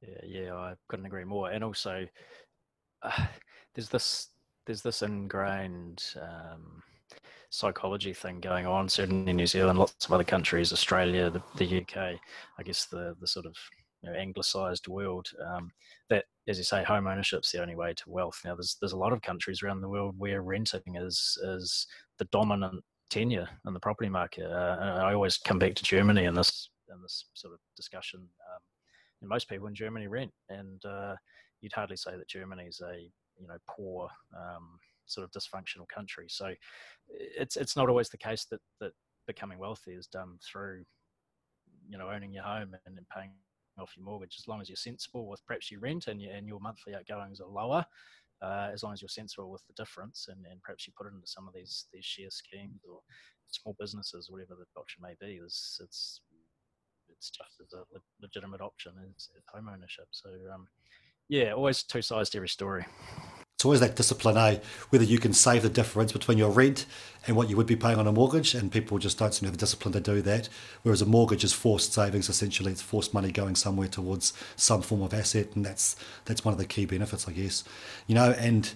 Yeah, 0.00 0.24
yeah, 0.24 0.54
I 0.54 0.74
couldn't 0.88 1.06
agree 1.06 1.24
more. 1.24 1.50
And 1.50 1.64
also, 1.64 2.06
uh, 3.02 3.26
there's 3.74 3.88
this 3.88 4.28
there's 4.66 4.82
this 4.82 5.02
ingrained 5.02 6.02
um, 6.20 6.82
psychology 7.50 8.12
thing 8.12 8.40
going 8.40 8.66
on, 8.66 8.88
certainly 8.88 9.30
in 9.30 9.36
New 9.36 9.46
Zealand, 9.46 9.78
lots 9.78 10.04
of 10.04 10.12
other 10.12 10.24
countries, 10.24 10.72
Australia, 10.72 11.30
the, 11.30 11.42
the 11.56 11.80
UK, 11.80 11.96
I 12.58 12.62
guess 12.62 12.86
the 12.86 13.16
the 13.20 13.26
sort 13.26 13.46
of 13.46 13.54
you 14.02 14.10
know, 14.10 14.16
anglicised 14.16 14.88
world. 14.88 15.28
Um, 15.44 15.70
that, 16.10 16.24
as 16.46 16.58
you 16.58 16.64
say, 16.64 16.84
home 16.84 17.06
ownership's 17.06 17.50
the 17.50 17.60
only 17.60 17.74
way 17.74 17.94
to 17.94 18.10
wealth. 18.10 18.40
Now, 18.44 18.54
there's 18.54 18.76
there's 18.80 18.92
a 18.92 18.98
lot 18.98 19.12
of 19.12 19.22
countries 19.22 19.62
around 19.62 19.80
the 19.80 19.88
world 19.88 20.14
where 20.18 20.42
renting 20.42 20.96
is 20.96 21.38
is 21.42 21.86
the 22.18 22.26
dominant 22.26 22.84
tenure 23.10 23.48
in 23.66 23.74
the 23.74 23.80
property 23.80 24.08
market. 24.08 24.50
Uh, 24.50 25.00
I 25.02 25.14
always 25.14 25.38
come 25.38 25.58
back 25.58 25.74
to 25.74 25.82
Germany 25.82 26.24
in 26.24 26.34
this 26.34 26.70
in 26.92 27.02
this 27.02 27.26
sort 27.34 27.54
of 27.54 27.60
discussion. 27.76 28.20
Um, 28.20 28.60
and 29.20 29.28
most 29.28 29.48
people 29.48 29.66
in 29.66 29.74
Germany 29.74 30.06
rent, 30.06 30.32
and 30.48 30.84
uh, 30.84 31.14
you'd 31.60 31.72
hardly 31.72 31.96
say 31.96 32.12
that 32.16 32.28
Germany 32.28 32.64
is 32.64 32.80
a 32.80 33.10
you 33.38 33.48
know 33.48 33.56
poor 33.68 34.08
um, 34.36 34.78
sort 35.06 35.24
of 35.24 35.30
dysfunctional 35.32 35.88
country. 35.88 36.26
So 36.28 36.52
it's 37.08 37.56
it's 37.56 37.76
not 37.76 37.88
always 37.88 38.08
the 38.08 38.18
case 38.18 38.46
that 38.50 38.60
that 38.80 38.92
becoming 39.26 39.58
wealthy 39.58 39.92
is 39.92 40.06
done 40.06 40.38
through 40.50 40.84
you 41.88 41.98
know 41.98 42.10
owning 42.10 42.32
your 42.32 42.44
home 42.44 42.74
and, 42.86 42.98
paying 43.14 43.32
off 43.78 43.92
your 43.96 44.04
mortgage. 44.04 44.36
As 44.38 44.48
long 44.48 44.60
as 44.60 44.68
you're 44.68 44.76
sensible 44.76 45.28
with 45.28 45.44
perhaps 45.46 45.70
you 45.70 45.78
rent 45.78 46.08
and, 46.08 46.20
you, 46.20 46.30
and 46.30 46.46
your 46.46 46.60
monthly 46.60 46.94
outgoings 46.94 47.40
are 47.40 47.48
lower, 47.48 47.84
uh, 48.42 48.68
as 48.72 48.82
long 48.82 48.92
as 48.92 49.02
you're 49.02 49.08
sensible 49.08 49.50
with 49.50 49.66
the 49.66 49.74
difference 49.74 50.26
and, 50.28 50.44
and 50.50 50.62
perhaps 50.62 50.86
you 50.86 50.92
put 50.96 51.06
it 51.06 51.14
into 51.14 51.26
some 51.26 51.48
of 51.48 51.54
these 51.54 51.86
these 51.92 52.04
share 52.04 52.30
schemes 52.30 52.80
or 52.88 53.00
small 53.48 53.76
businesses, 53.78 54.30
whatever 54.30 54.54
the 54.58 54.80
option 54.80 55.02
may 55.02 55.14
be. 55.20 55.40
It's, 55.42 55.80
it's 55.82 56.20
it's 57.10 57.30
just 57.30 57.60
as 57.60 57.72
a 57.72 57.82
legitimate 58.22 58.60
option 58.60 58.92
as, 59.02 59.28
as 59.36 59.42
home 59.52 59.68
ownership. 59.72 60.06
So 60.10 60.30
um, 60.54 60.68
yeah, 61.28 61.52
always 61.52 61.82
two 61.82 62.02
sides 62.02 62.30
to 62.30 62.38
every 62.38 62.48
story. 62.48 62.86
It's 63.58 63.64
always 63.64 63.80
that 63.80 63.96
discipline, 63.96 64.36
eh? 64.36 64.60
Whether 64.90 65.04
you 65.04 65.18
can 65.18 65.32
save 65.32 65.62
the 65.64 65.68
difference 65.68 66.12
between 66.12 66.38
your 66.38 66.52
rent 66.52 66.86
and 67.26 67.36
what 67.36 67.50
you 67.50 67.56
would 67.56 67.66
be 67.66 67.74
paying 67.74 67.98
on 67.98 68.06
a 68.06 68.12
mortgage, 68.12 68.54
and 68.54 68.70
people 68.70 68.98
just 68.98 69.18
don't 69.18 69.34
seem 69.34 69.40
to 69.40 69.46
have 69.46 69.54
the 69.54 69.58
discipline 69.58 69.92
to 69.94 70.00
do 70.00 70.22
that. 70.22 70.48
Whereas 70.84 71.02
a 71.02 71.06
mortgage 71.06 71.42
is 71.42 71.52
forced 71.52 71.92
savings, 71.92 72.28
essentially, 72.28 72.70
it's 72.70 72.82
forced 72.82 73.12
money 73.12 73.32
going 73.32 73.56
somewhere 73.56 73.88
towards 73.88 74.32
some 74.54 74.80
form 74.80 75.02
of 75.02 75.12
asset, 75.12 75.56
and 75.56 75.64
that's 75.64 75.96
that's 76.24 76.44
one 76.44 76.52
of 76.54 76.58
the 76.58 76.66
key 76.66 76.86
benefits, 76.86 77.26
I 77.26 77.32
guess. 77.32 77.64
You 78.06 78.14
know, 78.14 78.30
and 78.30 78.72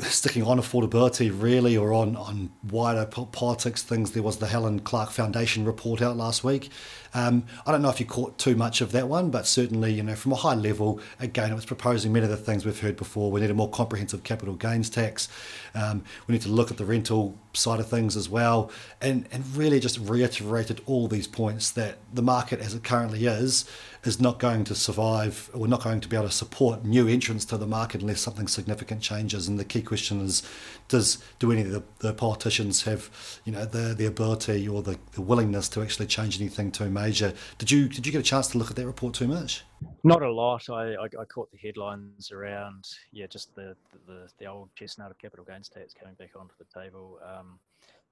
sticking 0.00 0.42
on 0.44 0.58
affordability 0.58 1.30
really, 1.34 1.76
or 1.76 1.92
on, 1.92 2.16
on 2.16 2.50
wider 2.70 3.04
politics 3.06 3.82
things, 3.82 4.12
there 4.12 4.22
was 4.22 4.38
the 4.38 4.46
Helen 4.46 4.80
Clark 4.80 5.10
Foundation 5.10 5.64
report 5.64 6.00
out 6.00 6.16
last 6.16 6.42
week. 6.42 6.70
Um, 7.12 7.44
I 7.66 7.72
don't 7.72 7.82
know 7.82 7.90
if 7.90 8.00
you 8.00 8.06
caught 8.06 8.38
too 8.38 8.56
much 8.56 8.80
of 8.80 8.92
that 8.92 9.08
one, 9.08 9.30
but 9.30 9.46
certainly, 9.46 9.92
you 9.92 10.02
know, 10.02 10.14
from 10.14 10.32
a 10.32 10.36
high 10.36 10.54
level, 10.54 11.00
again, 11.20 11.52
it 11.52 11.54
was 11.54 11.66
proposing 11.66 12.12
many 12.12 12.24
of 12.24 12.30
the 12.30 12.36
things 12.36 12.64
we've 12.64 12.80
heard 12.80 12.96
before. 12.96 13.30
We 13.30 13.40
need 13.40 13.50
a 13.50 13.54
more 13.54 13.70
comprehensive 13.70 14.24
capital 14.24 14.54
gains 14.54 14.90
tax. 14.90 15.28
Um, 15.74 16.02
we 16.26 16.32
need 16.32 16.42
to 16.42 16.48
look 16.48 16.70
at 16.70 16.76
the 16.76 16.84
rental 16.84 17.38
side 17.56 17.80
of 17.80 17.88
things 17.88 18.16
as 18.16 18.28
well, 18.28 18.70
and 19.00 19.26
and 19.32 19.56
really 19.56 19.80
just 19.80 19.98
reiterated 19.98 20.80
all 20.86 21.08
these 21.08 21.26
points 21.26 21.70
that 21.72 21.98
the 22.12 22.22
market 22.22 22.60
as 22.60 22.74
it 22.74 22.84
currently 22.84 23.26
is 23.26 23.64
is 24.04 24.20
not 24.20 24.38
going 24.38 24.64
to 24.64 24.74
survive. 24.74 25.50
We're 25.54 25.66
not 25.66 25.82
going 25.82 26.00
to 26.00 26.08
be 26.08 26.16
able 26.16 26.28
to 26.28 26.34
support 26.34 26.84
new 26.84 27.08
entrants 27.08 27.44
to 27.46 27.56
the 27.56 27.66
market 27.66 28.02
unless 28.02 28.20
something 28.20 28.48
significant 28.48 29.00
changes. 29.00 29.48
And 29.48 29.58
the 29.58 29.64
key 29.64 29.80
question 29.82 30.20
is, 30.20 30.42
does 30.88 31.24
do 31.38 31.50
any 31.50 31.62
of 31.62 31.70
the, 31.70 31.82
the 32.00 32.12
politicians 32.12 32.82
have, 32.82 33.10
you 33.44 33.52
know, 33.52 33.64
the 33.64 33.94
the 33.94 34.06
ability 34.06 34.68
or 34.68 34.82
the, 34.82 34.98
the 35.12 35.22
willingness 35.22 35.68
to 35.70 35.82
actually 35.82 36.06
change 36.06 36.40
anything 36.40 36.70
too 36.70 36.90
major? 36.90 37.32
Did 37.58 37.70
you 37.70 37.88
did 37.88 38.06
you 38.06 38.12
get 38.12 38.20
a 38.20 38.22
chance 38.22 38.48
to 38.48 38.58
look 38.58 38.70
at 38.70 38.76
that 38.76 38.86
report 38.86 39.14
too 39.14 39.28
much? 39.28 39.64
Not 40.02 40.22
a 40.22 40.30
lot. 40.30 40.68
I, 40.68 40.94
I, 40.94 41.04
I 41.04 41.24
caught 41.24 41.50
the 41.50 41.58
headlines 41.58 42.30
around, 42.30 42.84
yeah, 43.12 43.26
just 43.26 43.54
the, 43.54 43.76
the 44.06 44.28
the 44.38 44.46
old 44.46 44.68
chestnut 44.76 45.10
of 45.10 45.18
capital 45.18 45.44
gains 45.44 45.68
tax 45.68 45.94
coming 45.94 46.14
back 46.14 46.30
onto 46.38 46.54
the 46.58 46.80
table. 46.80 47.18
Um, 47.26 47.58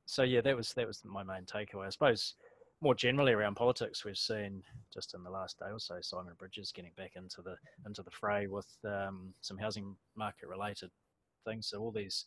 so 0.07 0.23
yeah, 0.23 0.41
that 0.41 0.57
was 0.57 0.73
that 0.75 0.87
was 0.87 1.03
my 1.05 1.23
main 1.23 1.45
takeaway. 1.45 1.87
I 1.87 1.91
suppose 1.91 2.35
more 2.81 2.95
generally 2.95 3.33
around 3.33 3.55
politics, 3.55 4.05
we've 4.05 4.19
seen 4.19 4.63
just 4.93 5.15
in 5.15 5.23
the 5.23 5.31
last 5.31 5.59
day 5.59 5.67
or 5.71 5.79
so 5.79 5.99
Simon 6.01 6.35
Bridges 6.37 6.73
getting 6.73 6.91
back 6.97 7.13
into 7.15 7.41
the 7.41 7.57
into 7.87 8.03
the 8.03 8.11
fray 8.11 8.49
with 8.49 8.67
um, 8.85 9.33
some 9.41 9.57
housing 9.57 9.95
market 10.17 10.49
related 10.49 10.91
things. 11.47 11.69
So 11.69 11.81
all 11.81 11.93
these 11.93 12.25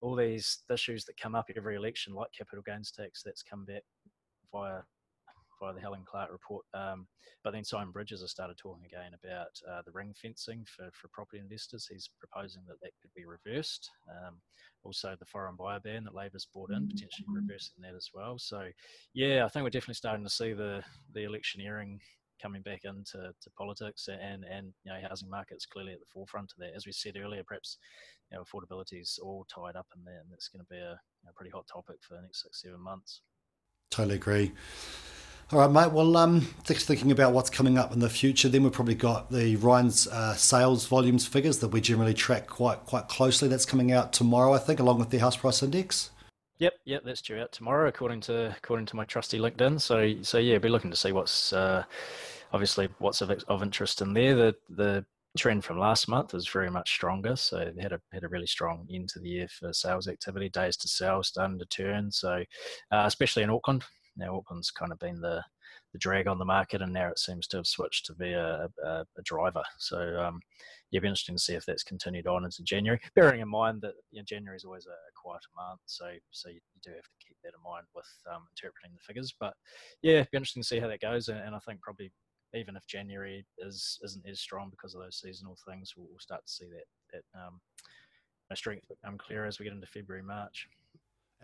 all 0.00 0.16
these 0.16 0.58
issues 0.72 1.04
that 1.04 1.20
come 1.20 1.34
up 1.34 1.50
every 1.54 1.76
election, 1.76 2.14
like 2.14 2.32
capital 2.32 2.62
gains 2.66 2.90
tax, 2.90 3.22
that's 3.22 3.42
come 3.42 3.64
back 3.64 3.82
via 4.52 4.80
via 5.60 5.74
the 5.74 5.80
Helen 5.80 6.04
Clark 6.04 6.30
report. 6.30 6.64
Um, 6.74 7.06
but 7.44 7.52
then 7.52 7.64
Simon 7.64 7.92
Bridges 7.92 8.22
has 8.22 8.30
started 8.30 8.56
talking 8.58 8.84
again 8.84 9.12
about 9.22 9.52
uh, 9.70 9.82
the 9.84 9.92
ring 9.92 10.14
fencing 10.20 10.64
for, 10.66 10.90
for 10.92 11.08
property 11.08 11.38
investors. 11.38 11.88
He's 11.90 12.10
proposing 12.18 12.62
that 12.66 12.80
that 12.82 12.90
could 13.00 13.12
be 13.14 13.24
reversed. 13.24 13.88
Um, 14.10 14.40
also, 14.82 15.16
the 15.18 15.26
foreign 15.26 15.56
buyer 15.56 15.80
ban 15.80 16.04
that 16.04 16.14
Labor's 16.14 16.46
brought 16.52 16.70
in, 16.70 16.88
potentially 16.88 17.26
reversing 17.28 17.82
that 17.82 17.94
as 17.94 18.10
well. 18.14 18.38
So, 18.38 18.68
yeah, 19.14 19.44
I 19.44 19.48
think 19.48 19.64
we're 19.64 19.70
definitely 19.70 19.94
starting 19.94 20.24
to 20.24 20.30
see 20.30 20.52
the 20.52 20.82
the 21.12 21.24
electioneering 21.24 22.00
coming 22.40 22.62
back 22.62 22.82
into 22.84 23.32
to 23.40 23.50
politics 23.56 24.08
and 24.08 24.44
and 24.44 24.72
you 24.84 24.92
know 24.92 24.98
housing 25.08 25.30
markets 25.30 25.66
clearly 25.66 25.92
at 25.92 26.00
the 26.00 26.06
forefront 26.12 26.52
of 26.52 26.58
that. 26.58 26.74
As 26.76 26.86
we 26.86 26.92
said 26.92 27.16
earlier, 27.16 27.42
perhaps 27.44 27.78
you 28.30 28.36
know 28.36 28.44
affordability 28.44 29.00
is 29.00 29.18
all 29.22 29.46
tied 29.52 29.76
up 29.76 29.86
in 29.96 30.04
there, 30.04 30.20
and 30.20 30.30
that's 30.30 30.48
going 30.48 30.64
to 30.64 30.70
be 30.70 30.78
a, 30.78 31.00
a 31.28 31.32
pretty 31.34 31.50
hot 31.50 31.66
topic 31.72 31.96
for 32.02 32.14
the 32.14 32.22
next 32.22 32.42
six 32.42 32.62
seven 32.62 32.80
months. 32.80 33.22
Totally 33.90 34.16
agree. 34.16 34.52
All 35.52 35.60
right, 35.60 35.70
mate. 35.70 35.92
Well, 35.92 36.16
um, 36.16 36.48
just 36.64 36.88
thinking 36.88 37.12
about 37.12 37.32
what's 37.32 37.50
coming 37.50 37.78
up 37.78 37.92
in 37.92 38.00
the 38.00 38.10
future, 38.10 38.48
then 38.48 38.64
we've 38.64 38.72
probably 38.72 38.96
got 38.96 39.30
the 39.30 39.56
REINZ 39.58 40.08
uh, 40.08 40.34
sales 40.34 40.86
volumes 40.86 41.24
figures 41.24 41.60
that 41.60 41.68
we 41.68 41.80
generally 41.80 42.14
track 42.14 42.48
quite 42.48 42.84
quite 42.84 43.06
closely. 43.06 43.46
That's 43.46 43.64
coming 43.64 43.92
out 43.92 44.12
tomorrow, 44.12 44.54
I 44.54 44.58
think, 44.58 44.80
along 44.80 44.98
with 44.98 45.10
the 45.10 45.18
house 45.18 45.36
price 45.36 45.62
index. 45.62 46.10
Yep, 46.58 46.74
yep, 46.84 47.02
that's 47.04 47.22
due 47.22 47.38
out 47.38 47.52
tomorrow, 47.52 47.86
according 47.86 48.22
to 48.22 48.56
according 48.56 48.86
to 48.86 48.96
my 48.96 49.04
trusty 49.04 49.38
LinkedIn. 49.38 49.80
So, 49.80 50.20
so 50.22 50.38
yeah, 50.38 50.58
be 50.58 50.68
looking 50.68 50.90
to 50.90 50.96
see 50.96 51.12
what's 51.12 51.52
uh, 51.52 51.84
obviously 52.52 52.88
what's 52.98 53.20
of, 53.20 53.30
of 53.46 53.62
interest 53.62 54.02
in 54.02 54.14
there. 54.14 54.34
The 54.34 54.56
the 54.70 55.04
trend 55.38 55.64
from 55.64 55.78
last 55.78 56.08
month 56.08 56.34
is 56.34 56.48
very 56.48 56.70
much 56.70 56.90
stronger. 56.90 57.36
So 57.36 57.70
they 57.72 57.82
had 57.82 57.92
a 57.92 58.00
had 58.12 58.24
a 58.24 58.28
really 58.28 58.48
strong 58.48 58.88
end 58.92 59.10
to 59.10 59.20
the 59.20 59.28
year 59.28 59.46
for 59.48 59.72
sales 59.72 60.08
activity. 60.08 60.48
Days 60.48 60.76
to 60.78 60.88
sell 60.88 61.22
starting 61.22 61.60
to 61.60 61.66
turn. 61.66 62.10
So, 62.10 62.42
uh, 62.90 63.04
especially 63.06 63.44
in 63.44 63.50
Auckland, 63.50 63.84
now 64.16 64.36
Auckland's 64.36 64.70
kind 64.70 64.92
of 64.92 64.98
been 64.98 65.20
the 65.20 65.42
the 65.92 65.98
drag 65.98 66.26
on 66.26 66.38
the 66.38 66.44
market, 66.44 66.82
and 66.82 66.92
now 66.92 67.08
it 67.08 67.18
seems 67.18 67.46
to 67.48 67.56
have 67.56 67.66
switched 67.66 68.06
to 68.06 68.14
be 68.14 68.32
a, 68.32 68.68
a, 68.84 69.04
a 69.18 69.22
driver. 69.24 69.62
So 69.78 69.98
um, 70.20 70.40
yeah, 70.90 71.00
be 71.00 71.08
interesting 71.08 71.36
to 71.36 71.42
see 71.42 71.54
if 71.54 71.64
that's 71.66 71.82
continued 71.82 72.26
on 72.26 72.44
into 72.44 72.62
January. 72.62 73.00
Bearing 73.14 73.40
in 73.40 73.48
mind 73.48 73.80
that 73.82 73.94
you 74.10 74.20
know, 74.20 74.24
January 74.24 74.56
is 74.56 74.64
always 74.64 74.86
a, 74.86 74.90
a 74.90 75.12
quieter 75.14 75.48
month, 75.56 75.80
so 75.86 76.06
so 76.30 76.48
you, 76.48 76.60
do 76.82 76.90
have 76.90 77.02
to 77.02 77.26
keep 77.26 77.36
that 77.42 77.52
in 77.56 77.62
mind 77.68 77.86
with 77.94 78.06
um, 78.32 78.42
interpreting 78.52 78.94
the 78.94 79.02
figures. 79.04 79.34
But 79.38 79.54
yeah, 80.02 80.22
be 80.22 80.36
interesting 80.36 80.62
to 80.62 80.68
see 80.68 80.78
how 80.78 80.88
that 80.88 81.00
goes, 81.00 81.28
and, 81.28 81.38
and 81.38 81.54
I 81.54 81.58
think 81.60 81.80
probably 81.80 82.12
even 82.54 82.76
if 82.76 82.86
January 82.86 83.44
is 83.58 83.98
isn't 84.04 84.26
as 84.28 84.40
strong 84.40 84.70
because 84.70 84.94
of 84.94 85.02
those 85.02 85.20
seasonal 85.20 85.56
things, 85.68 85.94
we'll, 85.96 86.06
we'll 86.10 86.20
start 86.20 86.46
to 86.46 86.52
see 86.52 86.66
that 86.66 86.84
that 87.12 87.38
um, 87.40 87.60
strength 88.54 88.86
become 88.88 89.18
clearer 89.18 89.46
as 89.46 89.58
we 89.58 89.64
get 89.64 89.74
into 89.74 89.86
February 89.86 90.22
March. 90.22 90.68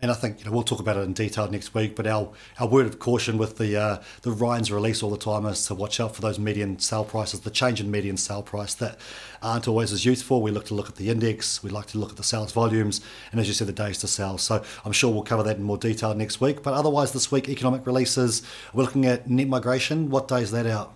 And 0.01 0.11
I 0.11 0.15
think 0.15 0.39
you 0.39 0.45
know 0.45 0.51
we'll 0.51 0.63
talk 0.63 0.81
about 0.81 0.97
it 0.97 1.01
in 1.01 1.13
detail 1.13 1.49
next 1.49 1.73
week. 1.73 1.95
But 1.95 2.07
our, 2.07 2.31
our 2.59 2.67
word 2.67 2.85
of 2.85 2.99
caution 2.99 3.37
with 3.37 3.57
the 3.57 3.79
uh, 3.79 4.03
the 4.23 4.31
REINZ 4.31 4.69
release 4.69 5.01
all 5.01 5.09
the 5.09 5.17
time 5.17 5.45
is 5.45 5.65
to 5.67 5.75
watch 5.75 5.99
out 5.99 6.13
for 6.13 6.21
those 6.21 6.37
median 6.37 6.79
sale 6.79 7.05
prices, 7.05 7.39
the 7.41 7.49
change 7.49 7.79
in 7.79 7.89
median 7.89 8.17
sale 8.17 8.43
price 8.43 8.73
that 8.75 8.97
aren't 9.41 9.67
always 9.67 9.93
as 9.93 10.05
useful. 10.05 10.41
We 10.41 10.51
look 10.51 10.65
to 10.65 10.73
look 10.73 10.89
at 10.89 10.95
the 10.95 11.09
index, 11.09 11.63
we 11.63 11.69
like 11.69 11.85
to 11.87 11.97
look 11.97 12.09
at 12.09 12.17
the 12.17 12.23
sales 12.23 12.51
volumes, 12.51 12.99
and 13.31 13.39
as 13.39 13.47
you 13.47 13.53
said, 13.53 13.67
the 13.67 13.73
days 13.73 13.97
to 13.99 14.07
sell. 14.07 14.37
So 14.37 14.61
I'm 14.83 14.91
sure 14.91 15.13
we'll 15.13 15.23
cover 15.23 15.43
that 15.43 15.57
in 15.57 15.63
more 15.63 15.77
detail 15.77 16.13
next 16.13 16.41
week. 16.41 16.63
But 16.63 16.73
otherwise, 16.73 17.13
this 17.13 17.31
week 17.31 17.47
economic 17.47 17.85
releases. 17.85 18.41
We're 18.73 18.83
looking 18.83 19.05
at 19.05 19.29
net 19.29 19.47
migration. 19.47 20.09
What 20.09 20.27
day 20.27 20.41
is 20.41 20.51
that 20.51 20.65
out? 20.65 20.93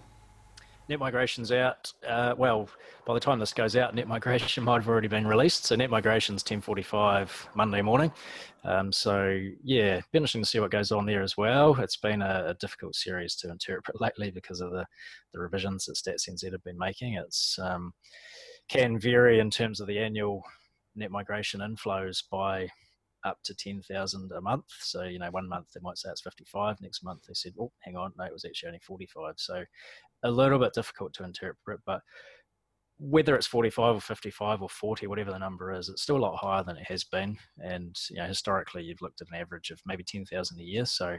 Net 0.90 1.00
migration's 1.00 1.52
out. 1.52 1.94
Uh, 2.08 2.34
well, 2.38 2.70
by 3.08 3.14
the 3.14 3.22
time 3.22 3.40
this 3.40 3.54
goes 3.54 3.78
out, 3.78 3.96
net 3.96 4.06
migration 4.06 4.64
might 4.66 4.82
have 4.82 4.90
already 4.90 5.08
been 5.08 5.26
released. 5.26 5.64
So 5.66 5.78
net 5.78 5.90
migration's 5.90 6.44
10:45 6.44 7.56
Monday 7.56 7.82
morning. 7.82 8.12
Um, 8.66 8.92
so 8.92 9.40
yeah, 9.64 10.02
interesting 10.12 10.42
to 10.42 10.48
see 10.48 10.60
what 10.60 10.72
goes 10.72 10.92
on 10.92 11.06
there 11.06 11.24
as 11.24 11.38
well. 11.38 11.80
It's 11.80 11.96
been 11.96 12.22
a, 12.22 12.48
a, 12.50 12.54
difficult 12.56 12.96
series 12.96 13.38
to 13.38 13.50
interpret 13.50 14.02
lately 14.02 14.30
because 14.30 14.60
of 14.60 14.72
the, 14.72 14.86
the 15.34 15.40
revisions 15.40 15.86
that 15.86 15.96
Stats 15.96 16.30
NZ 16.30 16.52
have 16.52 16.64
been 16.66 16.78
making. 16.78 17.14
It's 17.14 17.58
um, 17.60 17.94
can 18.68 19.00
vary 19.00 19.40
in 19.40 19.50
terms 19.50 19.80
of 19.80 19.88
the 19.88 20.00
annual 20.00 20.44
net 20.94 21.10
migration 21.10 21.62
inflows 21.62 22.22
by 22.30 22.68
up 23.24 23.38
to 23.46 23.56
10,000 23.56 24.32
a 24.34 24.42
month. 24.42 24.66
So, 24.80 25.04
you 25.04 25.20
know, 25.20 25.32
one 25.32 25.48
month 25.48 25.68
they 25.74 25.80
might 25.82 25.98
say 25.98 26.10
it's 26.10 26.22
55, 26.22 26.82
next 26.82 27.04
month 27.04 27.24
they 27.28 27.34
said, 27.34 27.54
oh, 27.60 27.72
hang 27.80 27.96
on, 27.96 28.12
no, 28.18 28.26
it 28.26 28.34
was 28.34 28.46
actually 28.46 28.68
only 28.68 28.80
45. 28.80 29.36
So 29.38 29.64
a 30.24 30.32
little 30.32 30.60
bit 30.60 30.74
difficult 30.74 31.14
to 31.14 31.24
interpret, 31.24 31.80
but 31.86 32.02
whether 33.00 33.36
it's 33.36 33.46
45 33.48 33.96
or 33.96 34.02
55 34.02 34.62
or 34.62 34.70
40, 34.70 35.08
whatever 35.08 35.32
the 35.32 35.38
number 35.38 35.72
is, 35.72 35.88
it's 35.88 36.02
still 36.02 36.18
a 36.18 36.20
lot 36.20 36.36
higher 36.36 36.64
than 36.64 36.78
it 36.78 36.86
has 36.88 37.04
been. 37.04 37.38
And 37.60 37.96
you 38.10 38.18
know, 38.18 38.26
historically, 38.26 38.84
you've 38.84 39.02
looked 39.02 39.22
at 39.22 39.28
an 39.32 39.40
average 39.40 39.70
of 39.70 39.80
maybe 39.86 40.04
10,000 40.04 40.60
a 40.60 40.64
year. 40.64 40.86
So 40.86 41.18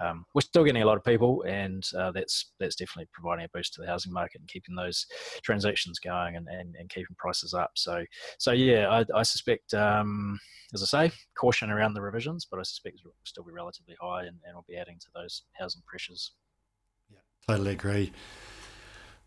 um, 0.00 0.24
we're 0.34 0.42
still 0.42 0.64
getting 0.64 0.82
a 0.82 0.86
lot 0.86 0.96
of 0.96 1.04
people, 1.04 1.42
and 1.46 1.84
uh, 1.98 2.12
that's 2.12 2.52
that's 2.60 2.76
definitely 2.76 3.08
providing 3.12 3.44
a 3.44 3.48
boost 3.52 3.74
to 3.74 3.80
the 3.80 3.88
housing 3.88 4.12
market 4.12 4.40
and 4.40 4.48
keeping 4.48 4.76
those 4.76 5.04
transactions 5.42 5.98
going 5.98 6.36
and, 6.36 6.46
and, 6.48 6.74
and 6.78 6.88
keeping 6.90 7.16
prices 7.18 7.54
up. 7.54 7.72
So 7.74 8.04
so 8.38 8.52
yeah, 8.52 8.88
I, 8.88 9.04
I 9.18 9.22
suspect, 9.22 9.74
um, 9.74 10.38
as 10.74 10.82
I 10.82 11.08
say, 11.08 11.14
caution 11.36 11.70
around 11.70 11.94
the 11.94 12.02
revisions, 12.02 12.46
but 12.48 12.60
I 12.60 12.62
suspect 12.62 13.00
it 13.00 13.04
will 13.04 13.14
still 13.24 13.44
be 13.44 13.52
relatively 13.52 13.96
high 14.00 14.26
and, 14.26 14.36
and 14.44 14.54
will 14.54 14.64
be 14.68 14.76
adding 14.76 14.98
to 15.00 15.06
those 15.14 15.42
housing 15.58 15.82
pressures. 15.86 16.32
Yeah, 17.10 17.18
totally 17.48 17.72
agree. 17.72 18.12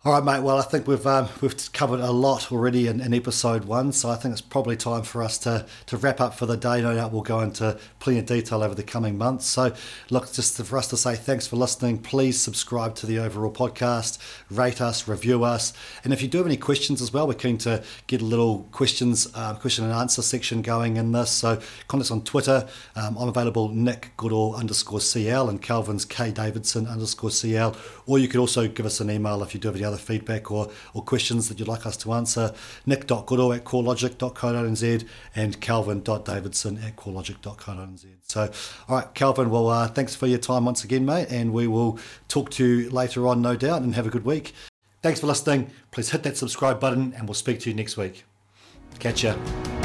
All 0.05 0.13
right, 0.13 0.23
mate. 0.23 0.43
Well, 0.43 0.57
I 0.57 0.62
think 0.62 0.88
we've 0.88 1.05
um, 1.05 1.27
we've 1.41 1.73
covered 1.73 1.99
a 1.99 2.09
lot 2.09 2.53
already 2.53 2.88
in, 2.88 3.01
in, 3.01 3.13
episode 3.13 3.65
one, 3.65 3.91
so 3.91 4.09
I 4.09 4.15
think 4.15 4.31
it's 4.31 4.39
probably 4.39 4.77
time 4.77 5.03
for 5.03 5.21
us 5.21 5.38
to 5.39 5.65
to 5.88 5.97
wrap 5.97 6.21
up 6.21 6.33
for 6.35 6.45
the 6.45 6.55
day. 6.55 6.81
No 6.81 6.95
doubt 6.95 7.12
we'll 7.12 7.21
go 7.21 7.41
into 7.41 7.77
plenty 7.99 8.19
of 8.19 8.25
detail 8.25 8.63
over 8.63 8.73
the 8.73 8.81
coming 8.81 9.17
months. 9.17 9.45
So, 9.45 9.73
look, 10.09 10.31
just 10.31 10.55
for 10.55 10.77
us 10.77 10.88
to 10.88 10.95
say 10.95 11.17
thanks 11.17 11.47
for 11.47 11.57
listening. 11.57 11.97
Please 11.97 12.41
subscribe 12.41 12.95
to 12.95 13.07
the 13.07 13.19
overall 13.19 13.51
podcast, 13.51 14.19
rate 14.49 14.79
us, 14.79 15.05
review 15.05 15.43
us, 15.43 15.73
and 16.05 16.13
if 16.13 16.21
you 16.21 16.29
do 16.29 16.38
have 16.38 16.47
any 16.47 16.55
questions 16.55 17.01
as 17.01 17.12
well, 17.12 17.27
we're 17.27 17.33
keen 17.33 17.57
to 17.57 17.83
get 18.07 18.21
a 18.21 18.25
little 18.25 18.69
questions 18.71 19.27
um, 19.35 19.57
question 19.57 19.83
and 19.83 19.91
answer 19.91 20.21
section 20.21 20.62
going 20.62 20.95
in 20.95 21.12
this. 21.12 21.29
So, 21.29 21.57
contact 21.89 22.05
us 22.05 22.12
on 22.12 22.21
Twitter. 22.21 22.69
Um, 22.95 23.17
I'm 23.17 23.27
available 23.27 23.67
Nick 23.67 24.12
Goodall 24.15 24.55
underscore 24.55 25.01
CL 25.01 25.49
and 25.49 25.62
Kelvin's 25.62 26.05
K 26.05 26.31
Davidson 26.31 26.88
underscore 26.88 27.31
CL, 27.31 27.75
or 28.05 28.17
you 28.17 28.29
could 28.29 28.39
also 28.39 28.65
give 28.69 28.85
us 28.85 29.01
an 29.01 29.12
email 29.12 29.43
if 29.43 29.53
you 29.53 29.59
do 29.59 29.67
have 29.67 29.75
any 29.75 29.88
other 29.89 29.97
feedback 29.97 30.52
or, 30.52 30.69
or 30.93 31.04
questions 31.04 31.49
that 31.49 31.60
you'd 31.60 31.67
like 31.67 31.86
us 31.86 31.97
to 31.97 32.13
answer, 32.13 32.54
nick.goodall 32.86 33.54
at 33.54 33.65
corelogic.co.nz 33.65 35.08
and 35.36 35.60
kelvin.davidson 35.60 36.78
at 36.80 36.95
corelogic.co.nz. 36.95 38.06
So, 38.23 38.52
all 38.88 38.95
right, 38.95 39.13
Kelvin, 39.13 39.49
well, 39.49 39.67
uh, 39.69 39.88
thanks 39.88 40.15
for 40.15 40.28
your 40.28 40.39
time 40.39 40.65
once 40.65 40.84
again, 40.84 41.06
mate, 41.06 41.28
and 41.30 41.52
we 41.52 41.67
will 41.67 41.99
talk 42.28 42.49
to 42.52 42.65
you 42.65 42.89
later 42.89 43.28
on, 43.28 43.41
no 43.41 43.56
doubt, 43.56 43.82
and 43.82 43.95
have 43.95 44.08
a 44.08 44.12
good 44.12 44.25
week. 44.25 44.54
Thanks 45.02 45.19
for 45.19 45.28
listening. 45.28 45.71
Please 45.91 46.12
hit 46.12 46.23
that 46.23 46.38
subscribe 46.38 46.80
button, 46.80 47.13
and 47.13 47.28
we'll 47.28 47.34
speak 47.34 47.60
to 47.62 47.69
you 47.69 47.75
next 47.75 47.97
week. 47.97 48.25
Catch 48.99 49.23
ya. 49.23 49.78